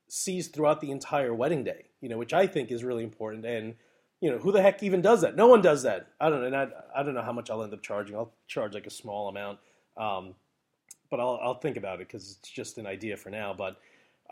sees 0.08 0.48
throughout 0.48 0.80
the 0.80 0.90
entire 0.90 1.34
wedding 1.34 1.64
day, 1.64 1.86
you 2.00 2.08
know, 2.08 2.18
which 2.18 2.34
I 2.34 2.46
think 2.46 2.70
is 2.70 2.84
really 2.84 3.04
important. 3.04 3.44
And, 3.44 3.74
you 4.24 4.30
know, 4.30 4.38
who 4.38 4.52
the 4.52 4.62
heck 4.62 4.82
even 4.82 5.02
does 5.02 5.20
that? 5.20 5.36
No 5.36 5.48
one 5.48 5.60
does 5.60 5.82
that. 5.82 6.06
I 6.18 6.30
don't 6.30 6.50
know. 6.50 6.56
I, 6.56 6.98
I 6.98 7.02
don't 7.02 7.12
know 7.12 7.20
how 7.20 7.34
much 7.34 7.50
I'll 7.50 7.62
end 7.62 7.74
up 7.74 7.82
charging. 7.82 8.16
I'll 8.16 8.32
charge 8.46 8.72
like 8.72 8.86
a 8.86 8.90
small 8.90 9.28
amount. 9.28 9.58
Um, 9.98 10.34
but 11.10 11.20
I'll, 11.20 11.38
I'll 11.42 11.58
think 11.58 11.76
about 11.76 12.00
it 12.00 12.08
because 12.08 12.38
it's 12.40 12.48
just 12.48 12.78
an 12.78 12.86
idea 12.86 13.18
for 13.18 13.28
now. 13.28 13.52
But 13.52 13.76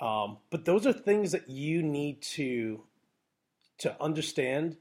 um, 0.02 0.38
but 0.48 0.64
those 0.64 0.86
are 0.86 0.94
things 0.94 1.32
that 1.32 1.50
you 1.50 1.82
need 1.82 2.22
to 2.22 2.84
to 3.80 3.94
understand 4.02 4.78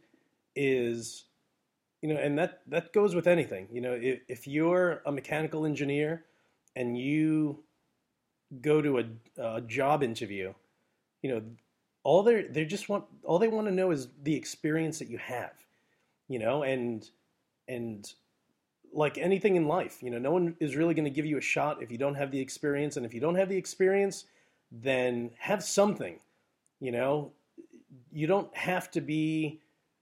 is 0.56 1.26
you 2.02 2.08
know 2.08 2.16
and 2.18 2.38
that 2.38 2.62
that 2.68 2.94
goes 2.94 3.14
with 3.14 3.28
anything 3.28 3.68
you 3.70 3.82
know 3.82 3.92
if, 3.92 4.20
if 4.30 4.48
you're 4.48 5.02
a 5.06 5.12
mechanical 5.12 5.66
engineer 5.66 6.24
and 6.76 6.98
you 6.98 7.64
go 8.62 8.82
to 8.82 9.00
a, 9.00 9.04
a 9.42 9.62
job 9.62 10.04
interview 10.04 10.54
you 11.22 11.30
know 11.30 11.42
all 12.04 12.24
they 12.24 12.44
they 12.44 12.66
just 12.66 12.90
want 12.90 13.06
all 13.24 13.40
they 13.40 13.48
want 13.48 13.68
to 13.68 13.74
know 13.74 13.92
is 13.92 14.08
the 14.24 14.36
experience 14.36 15.00
that 15.00 15.10
you 15.10 15.18
have 15.18 15.54
you 16.28 16.40
know 16.40 16.64
and 16.64 17.10
and 17.68 18.14
like 18.94 19.18
anything 19.18 19.56
in 19.56 19.68
life 19.68 20.02
you 20.02 20.10
know 20.10 20.18
no 20.18 20.32
one 20.32 20.56
is 20.60 20.76
really 20.76 20.94
going 20.94 21.06
to 21.06 21.12
give 21.12 21.26
you 21.26 21.38
a 21.38 21.42
shot 21.42 21.82
if 21.82 21.92
you 21.92 21.98
don't 21.98 22.16
have 22.16 22.32
the 22.32 22.40
experience 22.40 22.98
and 22.98 23.06
if 23.06 23.14
you 23.14 23.20
don't 23.20 23.36
have 23.36 23.50
the 23.50 23.58
experience 23.58 24.26
then 24.72 25.32
have 25.38 25.64
something. 25.64 26.20
You 26.80 26.92
know, 26.92 27.32
you 28.12 28.26
don't 28.26 28.56
have 28.56 28.90
to 28.92 29.02
be, 29.02 29.60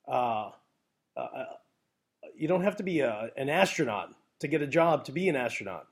uh, 0.07 0.51
uh, 1.17 1.19
uh, 1.19 1.45
you 2.35 2.47
don't 2.47 2.63
have 2.63 2.77
to 2.77 2.83
be 2.83 2.99
a, 3.01 3.31
an 3.35 3.49
astronaut 3.49 4.13
to 4.39 4.47
get 4.47 4.61
a 4.61 4.67
job 4.67 5.03
to 5.05 5.11
be 5.11 5.27
an 5.27 5.35
astronaut. 5.35 5.87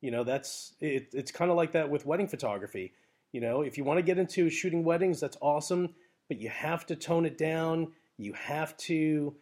You 0.00 0.10
know, 0.10 0.24
that's 0.24 0.72
it, 0.80 1.08
it's 1.12 1.30
kind 1.30 1.50
of 1.50 1.56
like 1.56 1.72
that 1.72 1.88
with 1.88 2.04
wedding 2.04 2.26
photography. 2.26 2.92
You 3.34 3.40
know, 3.40 3.62
if 3.62 3.76
you 3.76 3.84
want 3.84 3.98
to 3.98 4.02
get 4.02 4.16
into 4.16 4.48
shooting 4.48 4.84
weddings, 4.84 5.18
that's 5.20 5.36
awesome, 5.42 5.90
but 6.28 6.40
you 6.40 6.48
have 6.48 6.86
to 6.86 6.96
tone 6.96 7.26
it 7.26 7.36
down. 7.36 7.92
You 8.16 8.32
have 8.34 8.76
to 8.78 9.34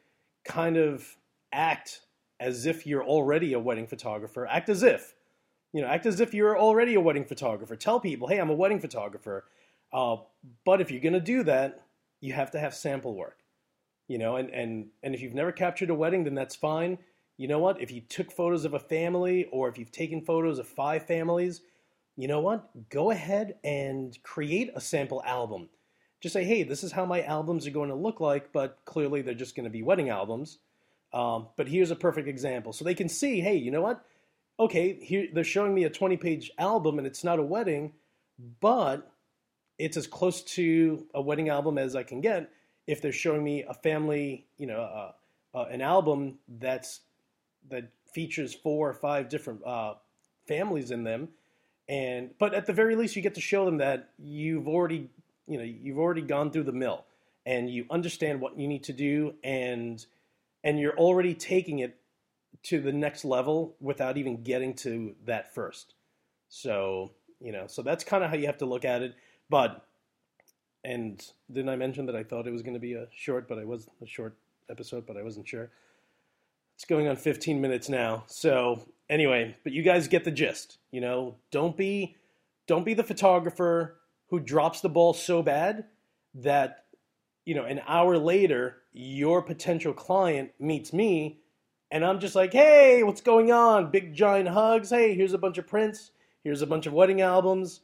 kind 0.45 0.77
of 0.77 1.07
act 1.53 2.01
as 2.41 2.67
if 2.67 2.87
you're 2.87 3.05
already 3.05 3.53
a 3.53 3.61
wedding 3.61 3.87
photographer. 3.87 4.47
Act 4.47 4.69
as 4.69 4.83
if 4.83 5.15
you 5.73 5.81
know, 5.81 5.89
act 5.89 6.07
as 6.07 6.21
if 6.21 6.35
you're 6.35 6.59
already 6.59 6.95
a 6.95 7.01
wedding 7.01 7.25
photographer. 7.25 7.77
Tell 7.77 7.99
people, 7.99 8.29
hey, 8.29 8.39
I'm 8.39 8.51
a 8.51 8.55
wedding 8.55 8.81
photographer. 8.81 9.45
Uh, 9.93 10.17
but 10.65 10.81
if 10.81 10.91
you're 10.91 11.01
going 11.01 11.13
to 11.15 11.21
do 11.21 11.43
that, 11.45 11.83
you 12.21 12.33
have 12.35 12.51
to 12.53 12.59
have 12.59 12.75
sample 12.75 13.15
work. 13.15 13.39
You 14.09 14.19
know, 14.19 14.37
and, 14.37 14.51
and, 14.51 14.89
and 15.03 15.15
if 15.15 15.23
you've 15.23 15.35
never 15.35 15.53
captured 15.53 15.91
a 15.91 15.95
wedding, 15.95 16.25
then 16.25 16.35
that's 16.35 16.57
fine. 16.57 16.99
You 17.39 17.49
know 17.49 17.59
what? 17.59 17.81
If 17.81 17.91
you 17.91 18.03
took 18.03 18.31
photos 18.31 18.65
of 18.65 18.75
a 18.75 18.79
family 18.79 19.49
or 19.51 19.69
if 19.69 19.79
you've 19.79 19.93
taken 19.93 20.21
photos 20.21 20.59
of 20.59 20.69
five 20.69 21.07
families, 21.07 21.63
you 22.17 22.29
know 22.29 22.41
what? 22.41 22.69
Go 22.91 23.11
ahead 23.11 23.57
and 23.65 24.17
create 24.23 24.71
a 24.75 24.81
sample 24.81 25.23
album. 25.25 25.69
Just 26.21 26.35
say, 26.35 26.45
hey, 26.45 26.63
this 26.63 26.85
is 26.85 26.93
how 26.93 27.05
my 27.05 27.23
albums 27.23 27.67
are 27.67 27.71
going 27.73 27.89
to 27.89 27.95
look 27.97 28.21
like, 28.21 28.53
but 28.53 28.79
clearly 28.85 29.23
they're 29.23 29.35
just 29.35 29.57
going 29.57 29.65
to 29.65 29.71
be 29.71 29.83
wedding 29.83 30.09
albums. 30.09 30.59
Um, 31.13 31.49
but 31.57 31.69
here's 31.69 31.91
a 31.91 31.97
perfect 31.97 32.29
example. 32.29 32.73
So 32.73 32.85
they 32.85 32.95
can 32.95 33.09
see, 33.09 33.41
hey, 33.41 33.57
you 33.57 33.71
know 33.71 33.83
what? 33.83 34.05
okay, 34.59 34.99
here 35.01 35.27
they're 35.33 35.45
showing 35.45 35.75
me 35.75 35.85
a 35.85 35.91
20 35.91 36.17
page 36.17 36.51
album 36.59 36.99
and 36.99 37.07
it's 37.07 37.25
not 37.25 37.39
a 37.39 37.43
wedding, 37.43 37.93
but 38.61 39.11
it's 39.79 39.97
as 39.97 40.07
close 40.07 40.43
to 40.43 41.07
a 41.15 41.21
wedding 41.21 41.49
album 41.49 41.79
as 41.79 41.97
I 41.97 42.03
can 42.03 42.21
get 42.21 42.51
if 42.87 43.01
they're 43.01 43.13
showing 43.13 43.43
me 43.43 43.65
a 43.69 43.75
family, 43.75 44.47
you 44.59 44.67
know, 44.67 44.81
uh, 44.81 45.13
uh, 45.55 45.67
an 45.71 45.81
album 45.83 46.39
that's 46.49 47.01
that 47.71 47.91
features 48.13 48.55
four 48.55 48.89
or 48.89 48.95
five 48.95 49.29
different 49.29 49.65
uh, 49.65 49.95
families 50.47 50.91
in 50.91 51.05
them, 51.05 51.29
and 51.93 52.31
but 52.39 52.55
at 52.55 52.65
the 52.65 52.73
very 52.73 52.97
least 52.97 53.17
you 53.17 53.21
get 53.21 53.35
to 53.35 53.41
show 53.43 53.67
them 53.67 53.77
that 53.77 54.09
you've 54.19 54.67
already, 54.67 55.11
you 55.47 55.59
know, 55.59 55.65
you've 55.65 55.99
already 55.99 56.23
gone 56.23 56.51
through 56.51 56.63
the 56.63 56.73
mill 56.73 57.05
and 57.45 57.69
you 57.69 57.85
understand 57.91 58.41
what 58.41 58.59
you 58.59 58.67
need 58.67 58.85
to 58.85 58.95
do 58.95 59.35
and 59.45 60.07
and 60.65 60.81
you're 60.81 60.97
already 60.97 61.35
taking 61.35 61.81
it 61.81 61.99
to 62.63 62.81
the 62.81 62.93
next 62.93 63.27
level 63.27 63.77
without 63.79 64.17
even 64.17 64.43
getting 64.43 64.73
to 64.73 65.15
that 65.27 65.55
first. 65.55 65.93
So, 66.49 67.11
you 67.41 67.53
know, 67.53 67.67
so 67.67 67.83
that's 67.83 68.05
kind 68.05 68.25
of 68.25 68.31
how 68.31 68.37
you 68.37 68.47
have 68.47 68.59
to 68.59 68.67
look 68.67 68.87
at 68.87 69.03
it. 69.03 69.15
But, 69.51 69.85
and 70.85 71.23
didn't 71.51 71.69
I 71.69 71.77
mention 71.77 72.07
that 72.07 72.17
I 72.17 72.23
thought 72.23 72.47
it 72.47 72.53
was 72.53 72.63
going 72.63 72.75
to 72.75 72.81
be 72.81 72.95
a 72.95 73.09
short, 73.11 73.49
but 73.49 73.59
I 73.59 73.65
was 73.65 73.89
a 74.01 74.07
short 74.07 74.37
episode, 74.71 75.07
but 75.07 75.17
I 75.17 75.23
wasn't 75.23 75.49
sure. 75.49 75.71
It's 76.77 76.85
going 76.85 77.09
on 77.09 77.17
15 77.17 77.61
minutes 77.61 77.89
now. 77.89 78.25
So, 78.29 78.87
anyway, 79.13 79.55
but 79.63 79.73
you 79.73 79.83
guys 79.83 80.09
get 80.09 80.25
the 80.25 80.31
gist. 80.31 80.79
You 80.91 81.01
know, 81.01 81.37
don't 81.51 81.77
be 81.77 82.17
don't 82.67 82.85
be 82.85 82.95
the 82.95 83.05
photographer 83.05 83.99
who 84.29 84.41
drops 84.41 84.81
the 84.81 84.89
ball 84.89 85.13
so 85.13 85.43
bad 85.43 85.85
that 86.35 86.85
you 87.45 87.55
know, 87.55 87.65
an 87.65 87.81
hour 87.87 88.17
later 88.19 88.79
your 88.93 89.43
potential 89.43 89.93
client 89.93 90.53
meets 90.59 90.93
me 90.93 91.41
and 91.91 92.05
I'm 92.05 92.21
just 92.21 92.35
like, 92.35 92.53
hey, 92.53 93.03
what's 93.03 93.21
going 93.21 93.53
on? 93.53 93.91
Big 93.91 94.15
giant 94.15 94.49
hugs. 94.49 94.89
Hey, 94.89 95.15
here's 95.15 95.35
a 95.35 95.39
bunch 95.39 95.59
of 95.59 95.67
prints. 95.67 96.13
Here's 96.43 96.63
a 96.63 96.67
bunch 96.67 96.87
of 96.87 96.95
wedding 96.95 97.21
albums. 97.21 97.81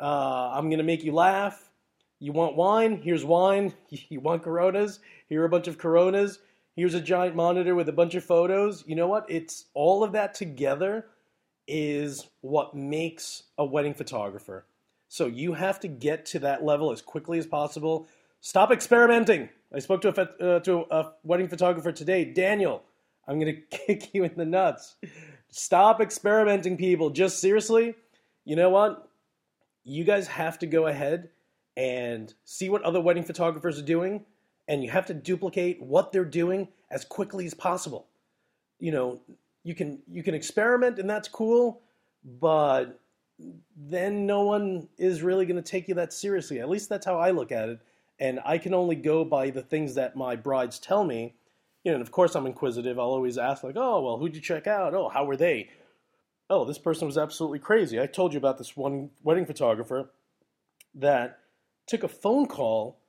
Uh, 0.00 0.52
I'm 0.54 0.70
gonna 0.70 0.82
make 0.82 1.04
you 1.04 1.12
laugh. 1.12 1.70
You 2.18 2.32
want 2.32 2.56
wine? 2.56 3.02
Here's 3.02 3.24
wine. 3.24 3.74
You 3.90 4.20
want 4.20 4.42
Coronas? 4.42 5.00
Here 5.28 5.42
are 5.42 5.46
a 5.46 5.50
bunch 5.50 5.68
of 5.68 5.76
Coronas. 5.76 6.38
Here's 6.74 6.94
a 6.94 7.00
giant 7.00 7.36
monitor 7.36 7.74
with 7.74 7.88
a 7.88 7.92
bunch 7.92 8.14
of 8.14 8.24
photos. 8.24 8.84
You 8.86 8.96
know 8.96 9.06
what? 9.06 9.26
It's 9.28 9.66
all 9.74 10.02
of 10.02 10.12
that 10.12 10.34
together 10.34 11.06
is 11.68 12.28
what 12.40 12.74
makes 12.74 13.44
a 13.58 13.64
wedding 13.64 13.94
photographer. 13.94 14.64
So 15.08 15.26
you 15.26 15.52
have 15.52 15.80
to 15.80 15.88
get 15.88 16.24
to 16.26 16.38
that 16.40 16.64
level 16.64 16.90
as 16.90 17.02
quickly 17.02 17.38
as 17.38 17.46
possible. 17.46 18.08
Stop 18.40 18.70
experimenting. 18.70 19.50
I 19.74 19.78
spoke 19.78 20.00
to 20.02 20.08
a, 20.08 20.56
uh, 20.56 20.60
to 20.60 20.86
a 20.90 21.12
wedding 21.22 21.48
photographer 21.48 21.92
today, 21.92 22.24
Daniel. 22.24 22.82
I'm 23.28 23.38
going 23.38 23.54
to 23.70 23.76
kick 23.76 24.14
you 24.14 24.24
in 24.24 24.34
the 24.36 24.46
nuts. 24.46 24.96
Stop 25.50 26.00
experimenting, 26.00 26.78
people. 26.78 27.10
Just 27.10 27.40
seriously, 27.40 27.94
you 28.46 28.56
know 28.56 28.70
what? 28.70 29.08
You 29.84 30.04
guys 30.04 30.26
have 30.28 30.58
to 30.60 30.66
go 30.66 30.86
ahead 30.86 31.28
and 31.76 32.32
see 32.44 32.70
what 32.70 32.82
other 32.82 33.00
wedding 33.00 33.24
photographers 33.24 33.78
are 33.78 33.84
doing, 33.84 34.24
and 34.68 34.82
you 34.82 34.90
have 34.90 35.06
to 35.06 35.14
duplicate 35.14 35.82
what 35.82 36.12
they're 36.12 36.24
doing 36.24 36.68
as 36.90 37.04
quickly 37.04 37.46
as 37.46 37.54
possible. 37.54 38.06
You 38.78 38.92
know, 38.92 39.20
you 39.64 39.74
can 39.74 40.00
you 40.10 40.22
can 40.22 40.34
experiment, 40.34 40.98
and 40.98 41.08
that's 41.08 41.28
cool, 41.28 41.82
but 42.24 43.00
then 43.76 44.26
no 44.26 44.42
one 44.42 44.88
is 44.98 45.22
really 45.22 45.46
going 45.46 45.62
to 45.62 45.70
take 45.70 45.88
you 45.88 45.94
that 45.94 46.12
seriously. 46.12 46.60
At 46.60 46.68
least 46.68 46.88
that's 46.88 47.06
how 47.06 47.18
I 47.18 47.30
look 47.30 47.52
at 47.52 47.68
it, 47.68 47.80
and 48.18 48.40
I 48.44 48.58
can 48.58 48.74
only 48.74 48.96
go 48.96 49.24
by 49.24 49.50
the 49.50 49.62
things 49.62 49.94
that 49.94 50.16
my 50.16 50.36
brides 50.36 50.78
tell 50.78 51.04
me. 51.04 51.34
You 51.84 51.90
know, 51.90 51.96
and 51.96 52.02
of 52.02 52.12
course 52.12 52.36
I'm 52.36 52.46
inquisitive. 52.46 52.98
I'll 52.98 53.06
always 53.06 53.38
ask 53.38 53.64
like, 53.64 53.76
"Oh, 53.76 54.00
well, 54.02 54.18
who'd 54.18 54.34
you 54.34 54.40
check 54.40 54.66
out? 54.66 54.94
Oh, 54.94 55.08
how 55.08 55.24
were 55.24 55.36
they? 55.36 55.70
Oh, 56.50 56.64
this 56.64 56.78
person 56.78 57.06
was 57.06 57.18
absolutely 57.18 57.58
crazy. 57.58 58.00
I 58.00 58.06
told 58.06 58.32
you 58.32 58.38
about 58.38 58.58
this 58.58 58.76
one 58.76 59.10
wedding 59.22 59.46
photographer 59.46 60.10
that 60.94 61.38
took 61.86 62.02
a 62.02 62.08
phone 62.08 62.46
call 62.46 63.00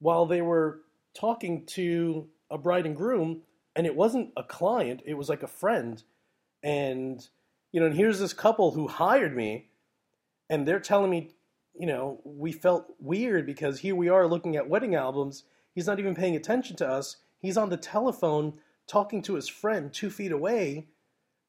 while 0.00 0.26
they 0.26 0.40
were 0.40 0.80
talking 1.18 1.66
to 1.66 2.28
a 2.50 2.58
bride 2.58 2.86
and 2.86 2.96
groom, 2.96 3.42
and 3.74 3.86
it 3.86 3.96
wasn't 3.96 4.30
a 4.36 4.42
client, 4.42 5.02
it 5.04 5.14
was 5.14 5.28
like 5.28 5.42
a 5.42 5.48
friend. 5.48 6.02
And, 6.62 7.26
you 7.72 7.80
know, 7.80 7.86
and 7.86 7.96
here's 7.96 8.20
this 8.20 8.32
couple 8.32 8.72
who 8.72 8.88
hired 8.88 9.34
me, 9.34 9.70
and 10.48 10.66
they're 10.66 10.80
telling 10.80 11.10
me, 11.10 11.30
you 11.74 11.86
know, 11.86 12.20
we 12.24 12.52
felt 12.52 12.86
weird 12.98 13.46
because 13.46 13.80
here 13.80 13.94
we 13.94 14.08
are 14.08 14.26
looking 14.26 14.56
at 14.56 14.68
wedding 14.68 14.94
albums. 14.94 15.44
He's 15.74 15.86
not 15.86 15.98
even 15.98 16.14
paying 16.14 16.36
attention 16.36 16.76
to 16.76 16.88
us. 16.88 17.16
He's 17.38 17.56
on 17.56 17.70
the 17.70 17.76
telephone 17.76 18.54
talking 18.88 19.22
to 19.22 19.34
his 19.34 19.48
friend 19.48 19.92
two 19.92 20.10
feet 20.10 20.32
away. 20.32 20.88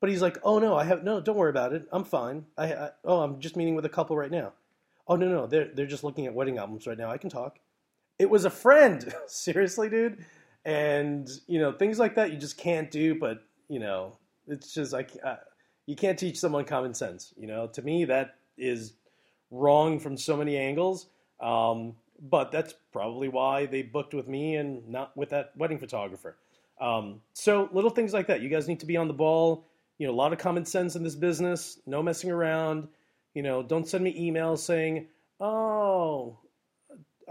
But 0.02 0.10
he's 0.10 0.22
like, 0.22 0.38
oh 0.44 0.60
no, 0.60 0.76
I 0.76 0.86
have 0.86 1.04
no, 1.04 1.20
don't 1.20 1.36
worry 1.36 1.50
about 1.50 1.74
it. 1.74 1.88
I'm 1.92 2.06
fine. 2.06 2.46
I, 2.58 2.74
I 2.74 2.90
oh, 3.04 3.22
I'm 3.22 3.40
just 3.42 3.58
meeting 3.58 3.76
with 3.76 3.86
a 3.86 3.90
couple 3.90 4.16
right 4.16 4.32
now. 4.32 4.54
Oh 5.08 5.16
no, 5.16 5.28
no, 5.28 5.48
they're 5.48 5.70
they're 5.74 5.86
just 5.88 6.04
looking 6.04 6.26
at 6.26 6.34
wedding 6.34 6.58
albums 6.58 6.88
right 6.88 6.98
now. 6.98 7.12
I 7.12 7.18
can 7.18 7.30
talk. 7.30 7.60
It 8.20 8.30
was 8.30 8.46
a 8.46 8.50
friend. 8.50 9.14
Seriously, 9.28 9.90
dude. 9.90 10.24
And 10.66 11.28
you 11.48 11.60
know 11.60 11.72
things 11.72 11.98
like 11.98 12.16
that 12.16 12.32
you 12.32 12.38
just 12.38 12.58
can't 12.58 12.92
do. 12.92 13.16
But 13.16 13.42
you 13.70 13.80
know 13.80 14.18
it's 14.48 14.74
just 14.74 14.92
like 14.92 15.12
uh, 15.24 15.38
you 15.86 15.96
can't 15.96 16.20
teach 16.20 16.38
someone 16.38 16.66
common 16.66 16.94
sense. 16.94 17.34
You 17.38 17.48
know, 17.48 17.68
to 17.68 17.82
me 17.82 18.06
that 18.06 18.36
is 18.58 18.94
wrong 19.50 20.00
from 20.00 20.18
so 20.18 20.36
many 20.38 20.58
angles. 20.58 21.08
Um, 21.40 21.96
but 22.22 22.52
that's 22.52 22.74
probably 22.92 23.30
why 23.30 23.66
they 23.66 23.82
booked 23.82 24.14
with 24.14 24.28
me 24.28 24.58
and 24.58 24.88
not 24.88 25.16
with 25.16 25.30
that 25.30 25.54
wedding 25.56 25.80
photographer. 25.80 26.36
Um, 26.82 27.22
so 27.34 27.70
little 27.72 27.90
things 27.90 28.14
like 28.14 28.28
that. 28.28 28.42
You 28.42 28.50
guys 28.50 28.68
need 28.68 28.82
to 28.82 28.86
be 28.86 28.98
on 28.98 29.08
the 29.08 29.14
ball. 29.14 29.66
You 29.98 30.08
know, 30.08 30.14
a 30.14 30.16
lot 30.16 30.34
of 30.34 30.40
common 30.40 30.66
sense 30.66 30.96
in 30.96 31.04
this 31.04 31.16
business. 31.16 31.80
No 31.86 32.04
messing 32.04 32.32
around. 32.32 32.90
You 33.34 33.44
know, 33.44 33.64
don't 33.64 33.88
send 33.88 34.04
me 34.04 34.32
emails 34.32 34.60
saying, 34.60 35.08
"Oh, 35.40 36.38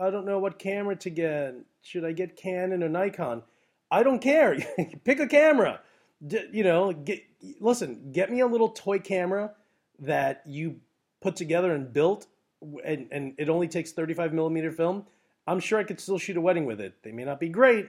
I 0.00 0.10
don't 0.10 0.26
know 0.26 0.38
what 0.38 0.58
camera 0.58 0.96
to 0.96 1.10
get. 1.10 1.54
Should 1.82 2.04
I 2.04 2.12
get 2.12 2.36
Canon 2.36 2.82
or 2.82 2.88
Nikon?" 2.88 3.42
I 3.90 4.02
don't 4.02 4.20
care. 4.20 4.56
Pick 5.04 5.20
a 5.20 5.26
camera. 5.26 5.80
D- 6.26 6.48
you 6.52 6.64
know, 6.64 6.92
get 6.92 7.22
listen. 7.60 8.12
Get 8.12 8.30
me 8.30 8.40
a 8.40 8.46
little 8.46 8.70
toy 8.70 8.98
camera 8.98 9.52
that 10.00 10.42
you 10.46 10.80
put 11.20 11.36
together 11.36 11.72
and 11.72 11.92
built, 11.92 12.26
and, 12.84 13.08
and 13.10 13.34
it 13.38 13.48
only 13.48 13.68
takes 13.68 13.92
35 13.92 14.32
millimeter 14.32 14.70
film. 14.70 15.06
I'm 15.46 15.60
sure 15.60 15.78
I 15.78 15.84
could 15.84 16.00
still 16.00 16.18
shoot 16.18 16.36
a 16.36 16.40
wedding 16.40 16.66
with 16.66 16.80
it. 16.80 17.02
They 17.02 17.12
may 17.12 17.24
not 17.24 17.40
be 17.40 17.48
great, 17.48 17.88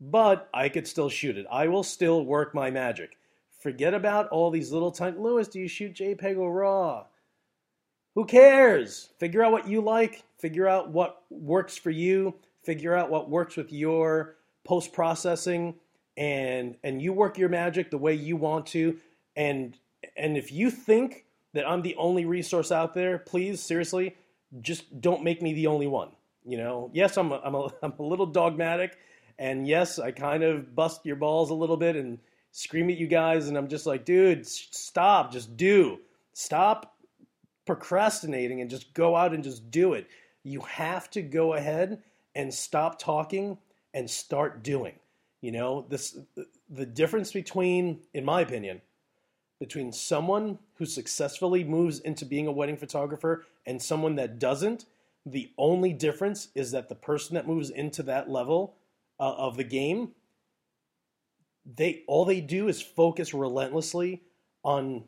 but 0.00 0.48
I 0.54 0.68
could 0.68 0.86
still 0.86 1.08
shoot 1.08 1.36
it. 1.36 1.46
I 1.50 1.66
will 1.66 1.82
still 1.82 2.24
work 2.24 2.54
my 2.54 2.70
magic. 2.70 3.18
Forget 3.60 3.94
about 3.94 4.28
all 4.28 4.50
these 4.50 4.70
little 4.70 4.92
tiny. 4.92 5.18
Lewis, 5.18 5.48
do 5.48 5.58
you 5.58 5.68
shoot 5.68 5.94
JPEG 5.94 6.36
or 6.36 6.52
RAW? 6.52 7.06
Who 8.14 8.24
cares? 8.26 9.10
Figure 9.18 9.42
out 9.42 9.52
what 9.52 9.68
you 9.68 9.80
like, 9.80 10.22
figure 10.38 10.68
out 10.68 10.90
what 10.90 11.22
works 11.30 11.76
for 11.76 11.90
you, 11.90 12.34
figure 12.62 12.94
out 12.94 13.10
what 13.10 13.28
works 13.28 13.56
with 13.56 13.72
your 13.72 14.36
post 14.64 14.92
processing 14.92 15.74
and 16.16 16.76
and 16.84 17.02
you 17.02 17.12
work 17.12 17.38
your 17.38 17.48
magic 17.48 17.90
the 17.90 17.98
way 17.98 18.14
you 18.14 18.36
want 18.36 18.66
to. 18.66 18.98
And 19.36 19.76
and 20.16 20.36
if 20.36 20.52
you 20.52 20.70
think 20.70 21.24
that 21.54 21.68
I'm 21.68 21.82
the 21.82 21.96
only 21.96 22.24
resource 22.24 22.70
out 22.70 22.94
there, 22.94 23.18
please 23.18 23.60
seriously 23.60 24.16
just 24.60 25.00
don't 25.00 25.24
make 25.24 25.42
me 25.42 25.52
the 25.52 25.66
only 25.66 25.86
one. 25.86 26.10
You 26.44 26.58
know, 26.58 26.90
yes, 26.92 27.16
I'm 27.16 27.32
a, 27.32 27.40
I'm 27.42 27.54
a, 27.54 27.68
I'm 27.82 27.94
a 27.98 28.02
little 28.02 28.26
dogmatic. 28.26 28.96
And 29.38 29.66
yes, 29.66 29.98
I 29.98 30.12
kind 30.12 30.44
of 30.44 30.76
bust 30.76 31.00
your 31.04 31.16
balls 31.16 31.50
a 31.50 31.54
little 31.54 31.76
bit 31.76 31.96
and 31.96 32.18
scream 32.52 32.90
at 32.90 32.96
you 32.96 33.08
guys. 33.08 33.48
And 33.48 33.56
I'm 33.56 33.66
just 33.66 33.86
like, 33.86 34.04
dude, 34.04 34.46
stop, 34.46 35.32
just 35.32 35.56
do. 35.56 35.98
Stop 36.32 36.93
procrastinating 37.66 38.60
and 38.60 38.70
just 38.70 38.92
go 38.94 39.16
out 39.16 39.34
and 39.34 39.42
just 39.42 39.70
do 39.70 39.94
it. 39.94 40.06
You 40.42 40.60
have 40.60 41.10
to 41.10 41.22
go 41.22 41.54
ahead 41.54 42.02
and 42.34 42.52
stop 42.52 42.98
talking 42.98 43.58
and 43.92 44.08
start 44.08 44.62
doing. 44.62 44.94
You 45.40 45.52
know, 45.52 45.86
this 45.88 46.18
the 46.70 46.86
difference 46.86 47.32
between 47.32 48.00
in 48.12 48.24
my 48.24 48.40
opinion 48.40 48.80
between 49.60 49.92
someone 49.92 50.58
who 50.74 50.84
successfully 50.84 51.62
moves 51.64 52.00
into 52.00 52.24
being 52.24 52.46
a 52.46 52.52
wedding 52.52 52.76
photographer 52.76 53.46
and 53.64 53.80
someone 53.80 54.16
that 54.16 54.38
doesn't, 54.38 54.84
the 55.24 55.50
only 55.56 55.92
difference 55.92 56.48
is 56.54 56.72
that 56.72 56.88
the 56.88 56.94
person 56.94 57.34
that 57.34 57.46
moves 57.46 57.70
into 57.70 58.02
that 58.02 58.28
level 58.28 58.74
uh, 59.20 59.32
of 59.34 59.56
the 59.56 59.64
game 59.64 60.10
they 61.64 62.02
all 62.06 62.24
they 62.24 62.40
do 62.40 62.68
is 62.68 62.82
focus 62.82 63.32
relentlessly 63.32 64.22
on 64.62 65.04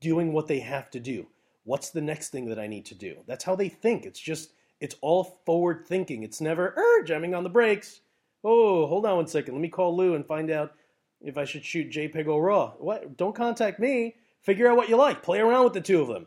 doing 0.00 0.32
what 0.32 0.46
they 0.46 0.60
have 0.60 0.90
to 0.90 1.00
do 1.00 1.26
What's 1.70 1.90
the 1.90 2.00
next 2.00 2.30
thing 2.30 2.46
that 2.46 2.58
I 2.58 2.66
need 2.66 2.84
to 2.86 2.96
do? 2.96 3.18
That's 3.28 3.44
how 3.44 3.54
they 3.54 3.68
think. 3.68 4.04
It's 4.04 4.18
just, 4.18 4.54
it's 4.80 4.96
all 5.02 5.38
forward 5.46 5.86
thinking. 5.86 6.24
It's 6.24 6.40
never, 6.40 6.74
er, 6.76 7.04
jamming 7.04 7.32
on 7.32 7.44
the 7.44 7.48
brakes. 7.48 8.00
Oh, 8.42 8.88
hold 8.88 9.06
on 9.06 9.18
one 9.18 9.28
second. 9.28 9.54
Let 9.54 9.60
me 9.60 9.68
call 9.68 9.96
Lou 9.96 10.16
and 10.16 10.26
find 10.26 10.50
out 10.50 10.72
if 11.20 11.38
I 11.38 11.44
should 11.44 11.64
shoot 11.64 11.92
JPEG 11.92 12.26
or 12.26 12.42
RAW. 12.42 12.72
What? 12.80 13.16
Don't 13.16 13.36
contact 13.36 13.78
me. 13.78 14.16
Figure 14.42 14.66
out 14.66 14.76
what 14.76 14.88
you 14.88 14.96
like. 14.96 15.22
Play 15.22 15.38
around 15.38 15.62
with 15.62 15.74
the 15.74 15.80
two 15.80 16.00
of 16.00 16.08
them. 16.08 16.26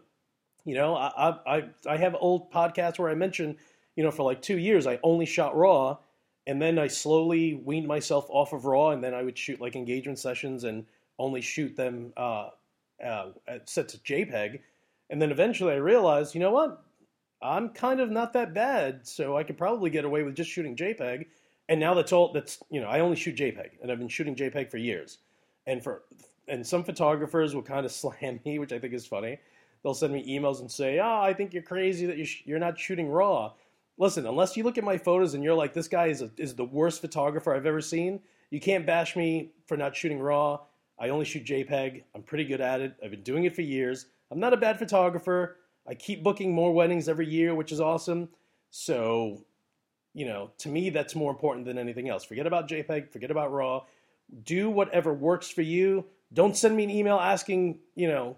You 0.64 0.76
know, 0.76 0.96
I, 0.96 1.36
I, 1.46 1.64
I 1.90 1.98
have 1.98 2.16
old 2.22 2.50
podcasts 2.50 2.98
where 2.98 3.10
I 3.10 3.14
mention, 3.14 3.58
you 3.98 4.04
know, 4.06 4.12
for 4.12 4.24
like 4.24 4.42
two 4.42 4.60
years, 4.60 4.88
I 4.88 4.98
only 5.04 5.26
shot 5.26 5.58
RAW. 5.58 5.98
And 6.48 6.62
then 6.62 6.80
I 6.80 6.88
slowly 6.88 7.56
weaned 7.56 7.86
myself 7.86 8.28
off 8.30 8.54
of 8.54 8.64
RAW. 8.64 8.92
And 8.92 9.04
then 9.04 9.14
I 9.14 9.24
would 9.24 9.38
shoot 9.38 9.60
like 9.60 9.76
engagement 9.76 10.20
sessions 10.20 10.64
and 10.64 10.86
only 11.20 11.42
shoot 11.42 11.76
them 11.76 12.14
uh, 12.16 12.52
uh, 13.06 13.32
set 13.66 13.90
to 13.90 13.98
JPEG 13.98 14.62
and 15.14 15.22
then 15.22 15.30
eventually 15.30 15.74
I 15.74 15.76
realized, 15.76 16.34
you 16.34 16.42
know 16.42 16.50
what? 16.50 16.84
I'm 17.40 17.70
kind 17.70 18.00
of 18.00 18.10
not 18.10 18.34
that 18.34 18.56
bad, 18.56 19.06
so 19.06 19.38
I 19.38 19.44
could 19.44 19.60
probably 19.60 19.92
get 19.92 20.06
away 20.06 20.24
with 20.24 20.34
just 20.34 20.50
shooting 20.50 20.76
JPEG. 20.76 21.28
And 21.70 21.80
now 21.80 21.94
that's 21.94 22.12
all 22.12 22.34
that's, 22.34 22.64
you 22.72 22.82
know, 22.82 22.88
I 22.88 23.00
only 23.00 23.16
shoot 23.16 23.36
JPEG, 23.36 23.74
and 23.80 23.92
I've 23.92 24.00
been 24.00 24.08
shooting 24.08 24.36
JPEG 24.36 24.72
for 24.72 24.78
years. 24.80 25.20
And 25.68 25.84
for 25.84 26.02
and 26.48 26.66
some 26.66 26.84
photographers 26.84 27.54
will 27.54 27.62
kind 27.62 27.86
of 27.86 27.92
slam 28.02 28.40
me, 28.44 28.58
which 28.58 28.74
I 28.74 28.80
think 28.80 28.96
is 28.96 29.06
funny. 29.06 29.38
They'll 29.84 29.94
send 29.94 30.14
me 30.14 30.26
emails 30.28 30.62
and 30.62 30.72
say, 30.72 30.98
"Oh, 30.98 31.22
I 31.22 31.32
think 31.32 31.54
you're 31.54 31.62
crazy 31.62 32.08
that 32.08 32.48
you're 32.48 32.58
not 32.58 32.80
shooting 32.80 33.08
RAW." 33.08 33.54
Listen, 34.00 34.26
unless 34.26 34.58
you 34.58 34.64
look 34.64 34.80
at 34.80 34.84
my 34.84 34.98
photos 34.98 35.36
and 35.36 35.44
you're 35.44 35.54
like, 35.54 35.74
"This 35.74 35.88
guy 35.88 36.08
is 36.08 36.24
a, 36.24 36.32
is 36.38 36.56
the 36.56 36.66
worst 36.66 37.02
photographer 37.02 37.54
I've 37.54 37.68
ever 37.68 37.82
seen," 37.82 38.20
you 38.50 38.60
can't 38.60 38.84
bash 38.84 39.16
me 39.16 39.52
for 39.68 39.78
not 39.78 39.96
shooting 39.96 40.20
RAW. 40.20 40.62
I 40.98 41.10
only 41.10 41.26
shoot 41.26 41.46
JPEG. 41.46 42.02
I'm 42.16 42.24
pretty 42.24 42.46
good 42.46 42.62
at 42.62 42.82
it. 42.82 42.96
I've 43.04 43.12
been 43.12 43.22
doing 43.22 43.44
it 43.44 43.54
for 43.54 43.62
years. 43.62 44.08
I'm 44.32 44.40
not 44.40 44.54
a 44.54 44.58
bad 44.58 44.80
photographer. 44.80 45.58
I 45.88 45.96
keep 45.96 46.24
booking 46.24 46.54
more 46.54 46.74
weddings 46.74 47.10
every 47.10 47.28
year, 47.28 47.56
which 47.56 47.72
is 47.72 47.82
awesome. 47.82 48.30
So, 48.70 49.46
you 50.14 50.26
know, 50.26 50.52
to 50.60 50.70
me, 50.70 50.90
that's 50.90 51.16
more 51.16 51.32
important 51.32 51.66
than 51.66 51.78
anything 51.78 52.10
else. 52.10 52.24
Forget 52.24 52.48
about 52.48 52.68
JPEG, 52.68 53.12
forget 53.12 53.32
about 53.32 53.52
RAW. 53.52 53.84
Do 54.44 54.70
whatever 54.70 55.14
works 55.14 55.50
for 55.50 55.62
you. 55.62 56.06
Don't 56.34 56.58
send 56.58 56.76
me 56.76 56.84
an 56.84 56.90
email 56.90 57.18
asking, 57.18 57.80
you 57.96 58.08
know, 58.08 58.38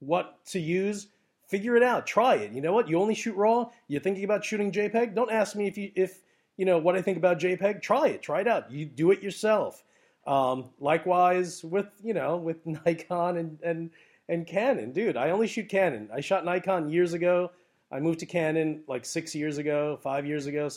what 0.00 0.44
to 0.46 0.58
use. 0.60 1.08
Figure 1.48 1.76
it 1.76 1.82
out. 1.82 2.06
Try 2.06 2.34
it. 2.34 2.52
You 2.52 2.60
know 2.60 2.72
what? 2.72 2.88
You 2.88 2.98
only 2.98 3.14
shoot 3.14 3.36
RAW. 3.36 3.70
You're 3.88 4.00
thinking 4.00 4.24
about 4.24 4.44
shooting 4.44 4.72
JPEG. 4.72 5.14
Don't 5.14 5.30
ask 5.30 5.54
me 5.54 5.66
if 5.66 5.78
you 5.78 5.92
if 5.94 6.22
you 6.56 6.64
know 6.64 6.78
what 6.78 6.96
I 6.96 7.02
think 7.02 7.18
about 7.18 7.38
JPEG. 7.38 7.82
Try 7.82 8.08
it. 8.08 8.22
Try 8.22 8.40
it 8.40 8.48
out. 8.48 8.70
You 8.70 8.86
do 8.86 9.10
it 9.10 9.22
yourself. 9.22 9.84
Um, 10.26 10.70
likewise 10.80 11.62
with 11.64 11.88
you 12.02 12.14
know 12.14 12.36
with 12.36 12.64
Nikon 12.86 13.36
and 13.36 13.58
and 13.62 13.90
and 14.32 14.46
Canon, 14.46 14.92
dude. 14.92 15.18
I 15.18 15.30
only 15.30 15.46
shoot 15.46 15.68
Canon. 15.68 16.08
I 16.12 16.22
shot 16.22 16.42
Nikon 16.46 16.88
years 16.88 17.12
ago. 17.12 17.50
I 17.90 18.00
moved 18.00 18.20
to 18.20 18.26
Canon 18.26 18.82
like 18.88 19.04
six 19.04 19.34
years 19.34 19.58
ago, 19.58 19.98
five 20.02 20.24
years 20.24 20.46
ago, 20.46 20.70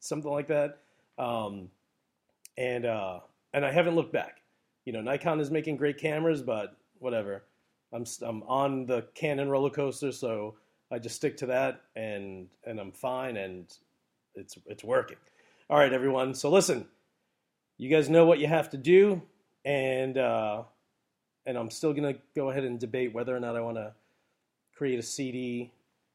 something 0.00 0.30
like 0.30 0.48
that, 0.48 0.78
um, 1.18 1.70
and 2.58 2.84
uh, 2.84 3.20
and 3.54 3.64
I 3.64 3.72
haven't 3.72 3.94
looked 3.94 4.12
back. 4.12 4.42
You 4.84 4.92
know, 4.92 5.00
Nikon 5.00 5.40
is 5.40 5.50
making 5.50 5.78
great 5.78 5.96
cameras, 5.96 6.42
but 6.42 6.76
whatever. 6.98 7.44
I'm 7.94 8.04
I'm 8.20 8.42
on 8.42 8.84
the 8.84 9.06
Canon 9.14 9.48
roller 9.48 9.70
coaster, 9.70 10.12
so 10.12 10.56
I 10.90 10.98
just 10.98 11.16
stick 11.16 11.38
to 11.38 11.46
that, 11.46 11.80
and 11.96 12.48
and 12.64 12.78
I'm 12.78 12.92
fine, 12.92 13.38
and 13.38 13.72
it's 14.34 14.58
it's 14.66 14.84
working. 14.84 15.16
All 15.70 15.78
right, 15.78 15.94
everyone. 15.94 16.34
So 16.34 16.50
listen, 16.50 16.86
you 17.78 17.88
guys 17.88 18.10
know 18.10 18.26
what 18.26 18.38
you 18.38 18.48
have 18.48 18.68
to 18.70 18.76
do, 18.76 19.22
and 19.64 20.18
uh, 20.18 20.64
and 21.46 21.56
I'm 21.56 21.70
still 21.70 21.92
gonna 21.92 22.14
go 22.34 22.50
ahead 22.50 22.64
and 22.64 22.78
debate 22.78 23.12
whether 23.12 23.34
or 23.36 23.40
not 23.40 23.56
I 23.56 23.60
want 23.60 23.76
to 23.76 23.92
create 24.74 24.98
a 24.98 25.02
CD 25.02 25.70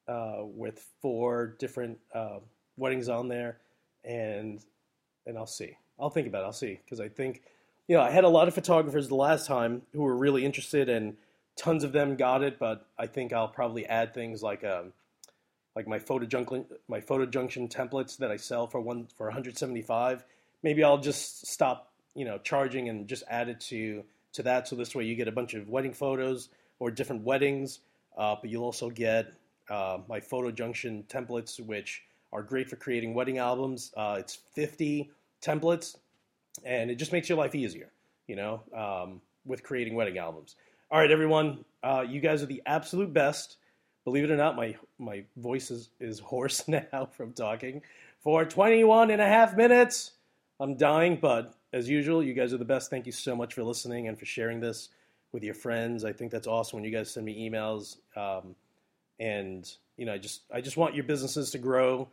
uh, 0.07 0.37
with 0.41 0.85
four 1.01 1.55
different 1.59 1.97
uh, 2.13 2.39
weddings 2.77 3.09
on 3.09 3.27
there, 3.27 3.57
and 4.03 4.59
and 5.25 5.37
I'll 5.37 5.45
see. 5.45 5.77
I'll 5.99 6.09
think 6.09 6.27
about 6.27 6.43
it. 6.43 6.45
I'll 6.45 6.53
see 6.53 6.79
because 6.83 6.99
I 6.99 7.09
think 7.09 7.41
you 7.87 7.95
know 7.95 8.01
I 8.01 8.11
had 8.11 8.23
a 8.23 8.29
lot 8.29 8.47
of 8.47 8.53
photographers 8.53 9.07
the 9.07 9.15
last 9.15 9.47
time 9.47 9.81
who 9.93 10.03
were 10.03 10.15
really 10.15 10.45
interested, 10.45 10.89
and 10.89 11.17
tons 11.55 11.83
of 11.83 11.91
them 11.91 12.15
got 12.15 12.43
it. 12.43 12.59
But 12.59 12.85
I 12.97 13.07
think 13.07 13.33
I'll 13.33 13.47
probably 13.47 13.85
add 13.85 14.13
things 14.13 14.41
like 14.41 14.63
um, 14.63 14.93
like 15.75 15.87
my 15.87 15.99
photo 15.99 16.25
junction 16.25 16.65
my 16.87 17.01
photo 17.01 17.25
junction 17.25 17.67
templates 17.67 18.17
that 18.17 18.31
I 18.31 18.37
sell 18.37 18.67
for 18.67 18.79
one 18.79 19.07
for 19.17 19.27
175. 19.27 20.23
Maybe 20.63 20.83
I'll 20.83 20.97
just 20.97 21.47
stop 21.47 21.91
you 22.15 22.25
know 22.25 22.37
charging 22.37 22.89
and 22.89 23.07
just 23.07 23.23
add 23.29 23.49
it 23.49 23.59
to 23.61 24.03
to 24.37 24.43
that. 24.43 24.67
So 24.67 24.75
this 24.75 24.95
way 24.95 25.03
you 25.03 25.15
get 25.15 25.27
a 25.27 25.31
bunch 25.31 25.53
of 25.53 25.67
wedding 25.67 25.93
photos 25.93 26.49
or 26.79 26.89
different 26.89 27.23
weddings, 27.23 27.79
uh, 28.17 28.35
but 28.39 28.49
you'll 28.49 28.63
also 28.63 28.89
get 28.89 29.33
uh, 29.69 29.99
my 30.07 30.19
photo 30.19 30.51
junction 30.51 31.03
templates, 31.09 31.59
which 31.59 32.03
are 32.31 32.41
great 32.41 32.69
for 32.69 32.75
creating 32.75 33.13
wedding 33.13 33.37
albums. 33.37 33.91
Uh, 33.97 34.15
it's 34.19 34.35
50 34.53 35.11
templates, 35.41 35.97
and 36.63 36.89
it 36.89 36.95
just 36.95 37.11
makes 37.11 37.27
your 37.29 37.37
life 37.37 37.55
easier, 37.55 37.91
you 38.27 38.35
know, 38.35 38.61
um, 38.75 39.21
with 39.45 39.63
creating 39.63 39.95
wedding 39.95 40.17
albums. 40.17 40.55
All 40.89 40.99
right, 40.99 41.11
everyone, 41.11 41.65
uh, 41.83 42.05
you 42.07 42.21
guys 42.21 42.41
are 42.41 42.47
the 42.47 42.61
absolute 42.65 43.11
best. 43.11 43.57
Believe 44.05 44.23
it 44.23 44.31
or 44.31 44.37
not, 44.37 44.55
my 44.55 44.75
my 44.99 45.25
voice 45.35 45.69
is, 45.69 45.89
is 45.99 46.19
hoarse 46.19 46.65
now 46.67 47.09
from 47.11 47.33
talking 47.33 47.81
for 48.19 48.45
21 48.45 49.11
and 49.11 49.21
a 49.21 49.27
half 49.27 49.57
minutes. 49.57 50.13
I'm 50.59 50.77
dying, 50.77 51.17
but 51.21 51.56
as 51.73 51.89
usual, 51.89 52.23
you 52.23 52.33
guys 52.33 52.53
are 52.53 52.57
the 52.57 52.65
best. 52.65 52.89
Thank 52.89 53.05
you 53.05 53.11
so 53.11 53.35
much 53.35 53.53
for 53.53 53.63
listening 53.63 54.07
and 54.07 54.17
for 54.17 54.25
sharing 54.25 54.59
this 54.59 54.89
with 55.31 55.43
your 55.43 55.53
friends. 55.53 56.05
I 56.05 56.13
think 56.13 56.31
that's 56.31 56.47
awesome 56.47 56.77
when 56.77 56.85
you 56.85 56.95
guys 56.95 57.11
send 57.11 57.25
me 57.25 57.49
emails. 57.49 57.97
Um, 58.15 58.55
and 59.19 59.69
you 59.97 60.05
know, 60.05 60.13
I 60.13 60.17
just 60.17 60.41
I 60.53 60.61
just 60.61 60.77
want 60.77 60.95
your 60.95 61.03
businesses 61.03 61.51
to 61.51 61.57
grow. 61.57 62.07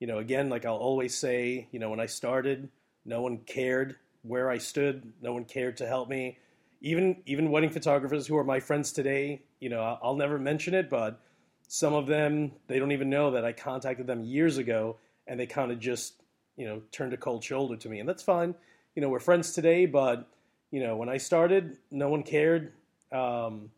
You 0.00 0.06
know, 0.06 0.18
again, 0.18 0.48
like 0.48 0.64
I'll 0.64 0.76
always 0.76 1.14
say, 1.16 1.68
you 1.72 1.78
know, 1.78 1.90
when 1.90 2.00
I 2.00 2.06
started, 2.06 2.68
no 3.04 3.22
one 3.22 3.38
cared 3.38 3.96
where 4.22 4.50
I 4.50 4.58
stood. 4.58 5.12
No 5.22 5.32
one 5.32 5.44
cared 5.44 5.78
to 5.78 5.86
help 5.86 6.08
me. 6.08 6.38
Even 6.80 7.22
even 7.26 7.50
wedding 7.50 7.70
photographers 7.70 8.26
who 8.26 8.36
are 8.36 8.44
my 8.44 8.60
friends 8.60 8.92
today, 8.92 9.42
you 9.60 9.68
know, 9.68 9.80
I'll, 9.80 9.98
I'll 10.02 10.16
never 10.16 10.38
mention 10.38 10.74
it, 10.74 10.90
but 10.90 11.20
some 11.66 11.94
of 11.94 12.06
them 12.06 12.52
they 12.66 12.78
don't 12.78 12.92
even 12.92 13.10
know 13.10 13.32
that 13.32 13.44
I 13.44 13.52
contacted 13.52 14.06
them 14.06 14.22
years 14.24 14.58
ago, 14.58 14.96
and 15.26 15.40
they 15.40 15.46
kind 15.46 15.72
of 15.72 15.78
just 15.78 16.22
you 16.56 16.66
know 16.66 16.82
turned 16.92 17.12
a 17.12 17.16
cold 17.16 17.42
shoulder 17.42 17.76
to 17.76 17.88
me, 17.88 18.00
and 18.00 18.08
that's 18.08 18.22
fine. 18.22 18.54
You 18.98 19.02
know, 19.02 19.10
we're 19.10 19.20
friends 19.20 19.52
today, 19.52 19.86
but 19.86 20.28
you 20.72 20.82
know, 20.82 20.96
when 20.96 21.08
I 21.08 21.18
started, 21.18 21.76
no 21.92 22.08
one 22.08 22.24
cared. 22.24 22.72
Um, 23.12 23.70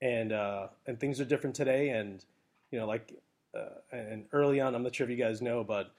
and 0.00 0.32
uh, 0.32 0.68
and 0.86 0.98
things 0.98 1.20
are 1.20 1.26
different 1.26 1.54
today. 1.54 1.90
And 1.90 2.24
you 2.70 2.78
know, 2.78 2.86
like 2.86 3.12
uh, 3.54 3.94
and 3.94 4.24
early 4.32 4.58
on, 4.62 4.74
I'm 4.74 4.82
not 4.82 4.94
sure 4.94 5.04
if 5.04 5.10
you 5.10 5.22
guys 5.22 5.42
know, 5.42 5.62
but 5.62 5.90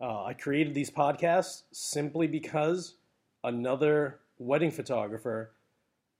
uh, 0.00 0.22
I 0.22 0.34
created 0.34 0.72
these 0.72 0.88
podcasts 0.88 1.62
simply 1.72 2.28
because 2.28 2.94
another 3.42 4.20
wedding 4.38 4.70
photographer 4.70 5.50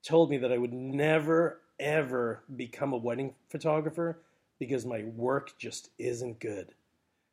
told 0.02 0.28
me 0.28 0.38
that 0.38 0.50
I 0.50 0.58
would 0.58 0.72
never 0.72 1.60
ever 1.78 2.42
become 2.56 2.94
a 2.94 2.96
wedding 2.96 3.32
photographer 3.48 4.18
because 4.58 4.84
my 4.84 5.04
work 5.14 5.56
just 5.56 5.90
isn't 5.98 6.40
good. 6.40 6.74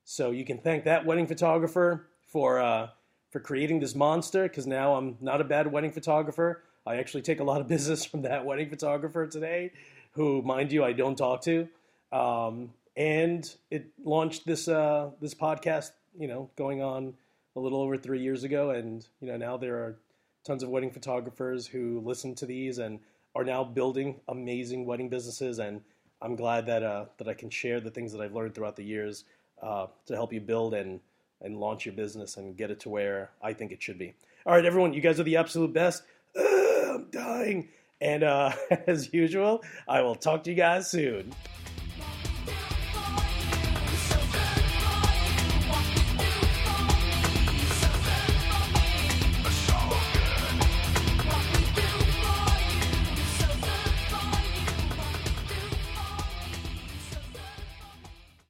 So 0.04 0.30
you 0.30 0.46
can 0.46 0.60
thank 0.60 0.84
that 0.84 1.08
wedding 1.08 1.26
photographer 1.26 2.06
for 2.28 2.60
uh, 2.60 2.90
for 3.34 3.40
creating 3.40 3.80
this 3.80 3.96
monster 3.96 4.44
because 4.44 4.68
now 4.68 4.94
I'm 4.94 5.18
not 5.20 5.42
a 5.42 5.44
bad 5.44 5.70
wedding 5.70 5.92
photographer. 5.92 6.62
I 6.86 6.98
actually 6.98 7.24
take 7.24 7.40
a 7.40 7.44
lot 7.44 7.62
of 7.62 7.68
business 7.76 8.06
from 8.06 8.22
that 8.22 8.46
wedding 8.46 8.70
photographer 8.70 9.26
today, 9.26 9.72
who, 10.12 10.44
mind 10.44 10.72
you, 10.72 10.84
I 10.84 10.94
don't 10.94 11.18
talk 11.18 11.42
to. 11.42 11.68
Um, 12.12 12.70
and 12.96 13.52
it 13.72 13.88
launched 14.06 14.46
this 14.46 14.68
uh, 14.68 15.10
this 15.20 15.34
podcast, 15.34 15.92
you 16.18 16.28
know, 16.28 16.52
going 16.56 16.84
on 16.84 17.16
a 17.56 17.60
little 17.60 17.82
over 17.82 17.98
three 17.98 18.22
years 18.22 18.44
ago, 18.44 18.70
and 18.70 19.04
you 19.20 19.28
know 19.28 19.36
now 19.36 19.58
there 19.58 19.78
are 19.78 19.98
tons 20.46 20.62
of 20.62 20.70
wedding 20.70 20.92
photographers 20.92 21.66
who 21.66 22.02
listen 22.06 22.36
to 22.36 22.46
these 22.46 22.78
and 22.78 23.00
are 23.34 23.44
now 23.44 23.64
building 23.64 24.20
amazing 24.28 24.86
wedding 24.86 25.10
businesses. 25.10 25.58
And 25.58 25.82
I'm 26.22 26.36
glad 26.36 26.68
that 26.68 26.84
uh, 26.84 27.06
that 27.18 27.28
I 27.28 27.34
can 27.34 27.50
share 27.50 27.80
the 27.80 27.90
things 27.90 28.12
that 28.12 28.22
I've 28.22 28.36
learned 28.36 28.54
throughout 28.54 28.76
the 28.76 28.86
years 28.86 29.26
uh, 29.60 29.88
to 30.06 30.14
help 30.14 30.32
you 30.32 30.40
build 30.40 30.76
and 30.76 31.00
and 31.44 31.60
launch 31.60 31.86
your 31.86 31.94
business 31.94 32.38
and 32.38 32.58
get 32.58 32.72
it 32.72 32.80
to 32.82 32.90
where 32.90 33.32
I 33.42 33.54
think 33.54 33.72
it 33.72 33.84
should 33.84 34.00
be. 34.00 34.14
All 34.46 34.54
right, 34.54 34.66
everyone, 34.66 34.94
you 34.94 35.02
guys 35.02 35.20
are 35.20 35.24
the 35.24 35.38
absolute 35.38 35.74
best. 35.74 36.04
I'm 36.36 37.08
dying. 37.12 37.70
And 38.02 38.24
uh, 38.24 38.52
as 38.88 39.14
usual, 39.14 39.64
I 39.88 40.02
will 40.02 40.16
talk 40.16 40.44
to 40.44 40.50
you 40.50 40.56
guys 40.56 40.90
soon. 40.90 41.34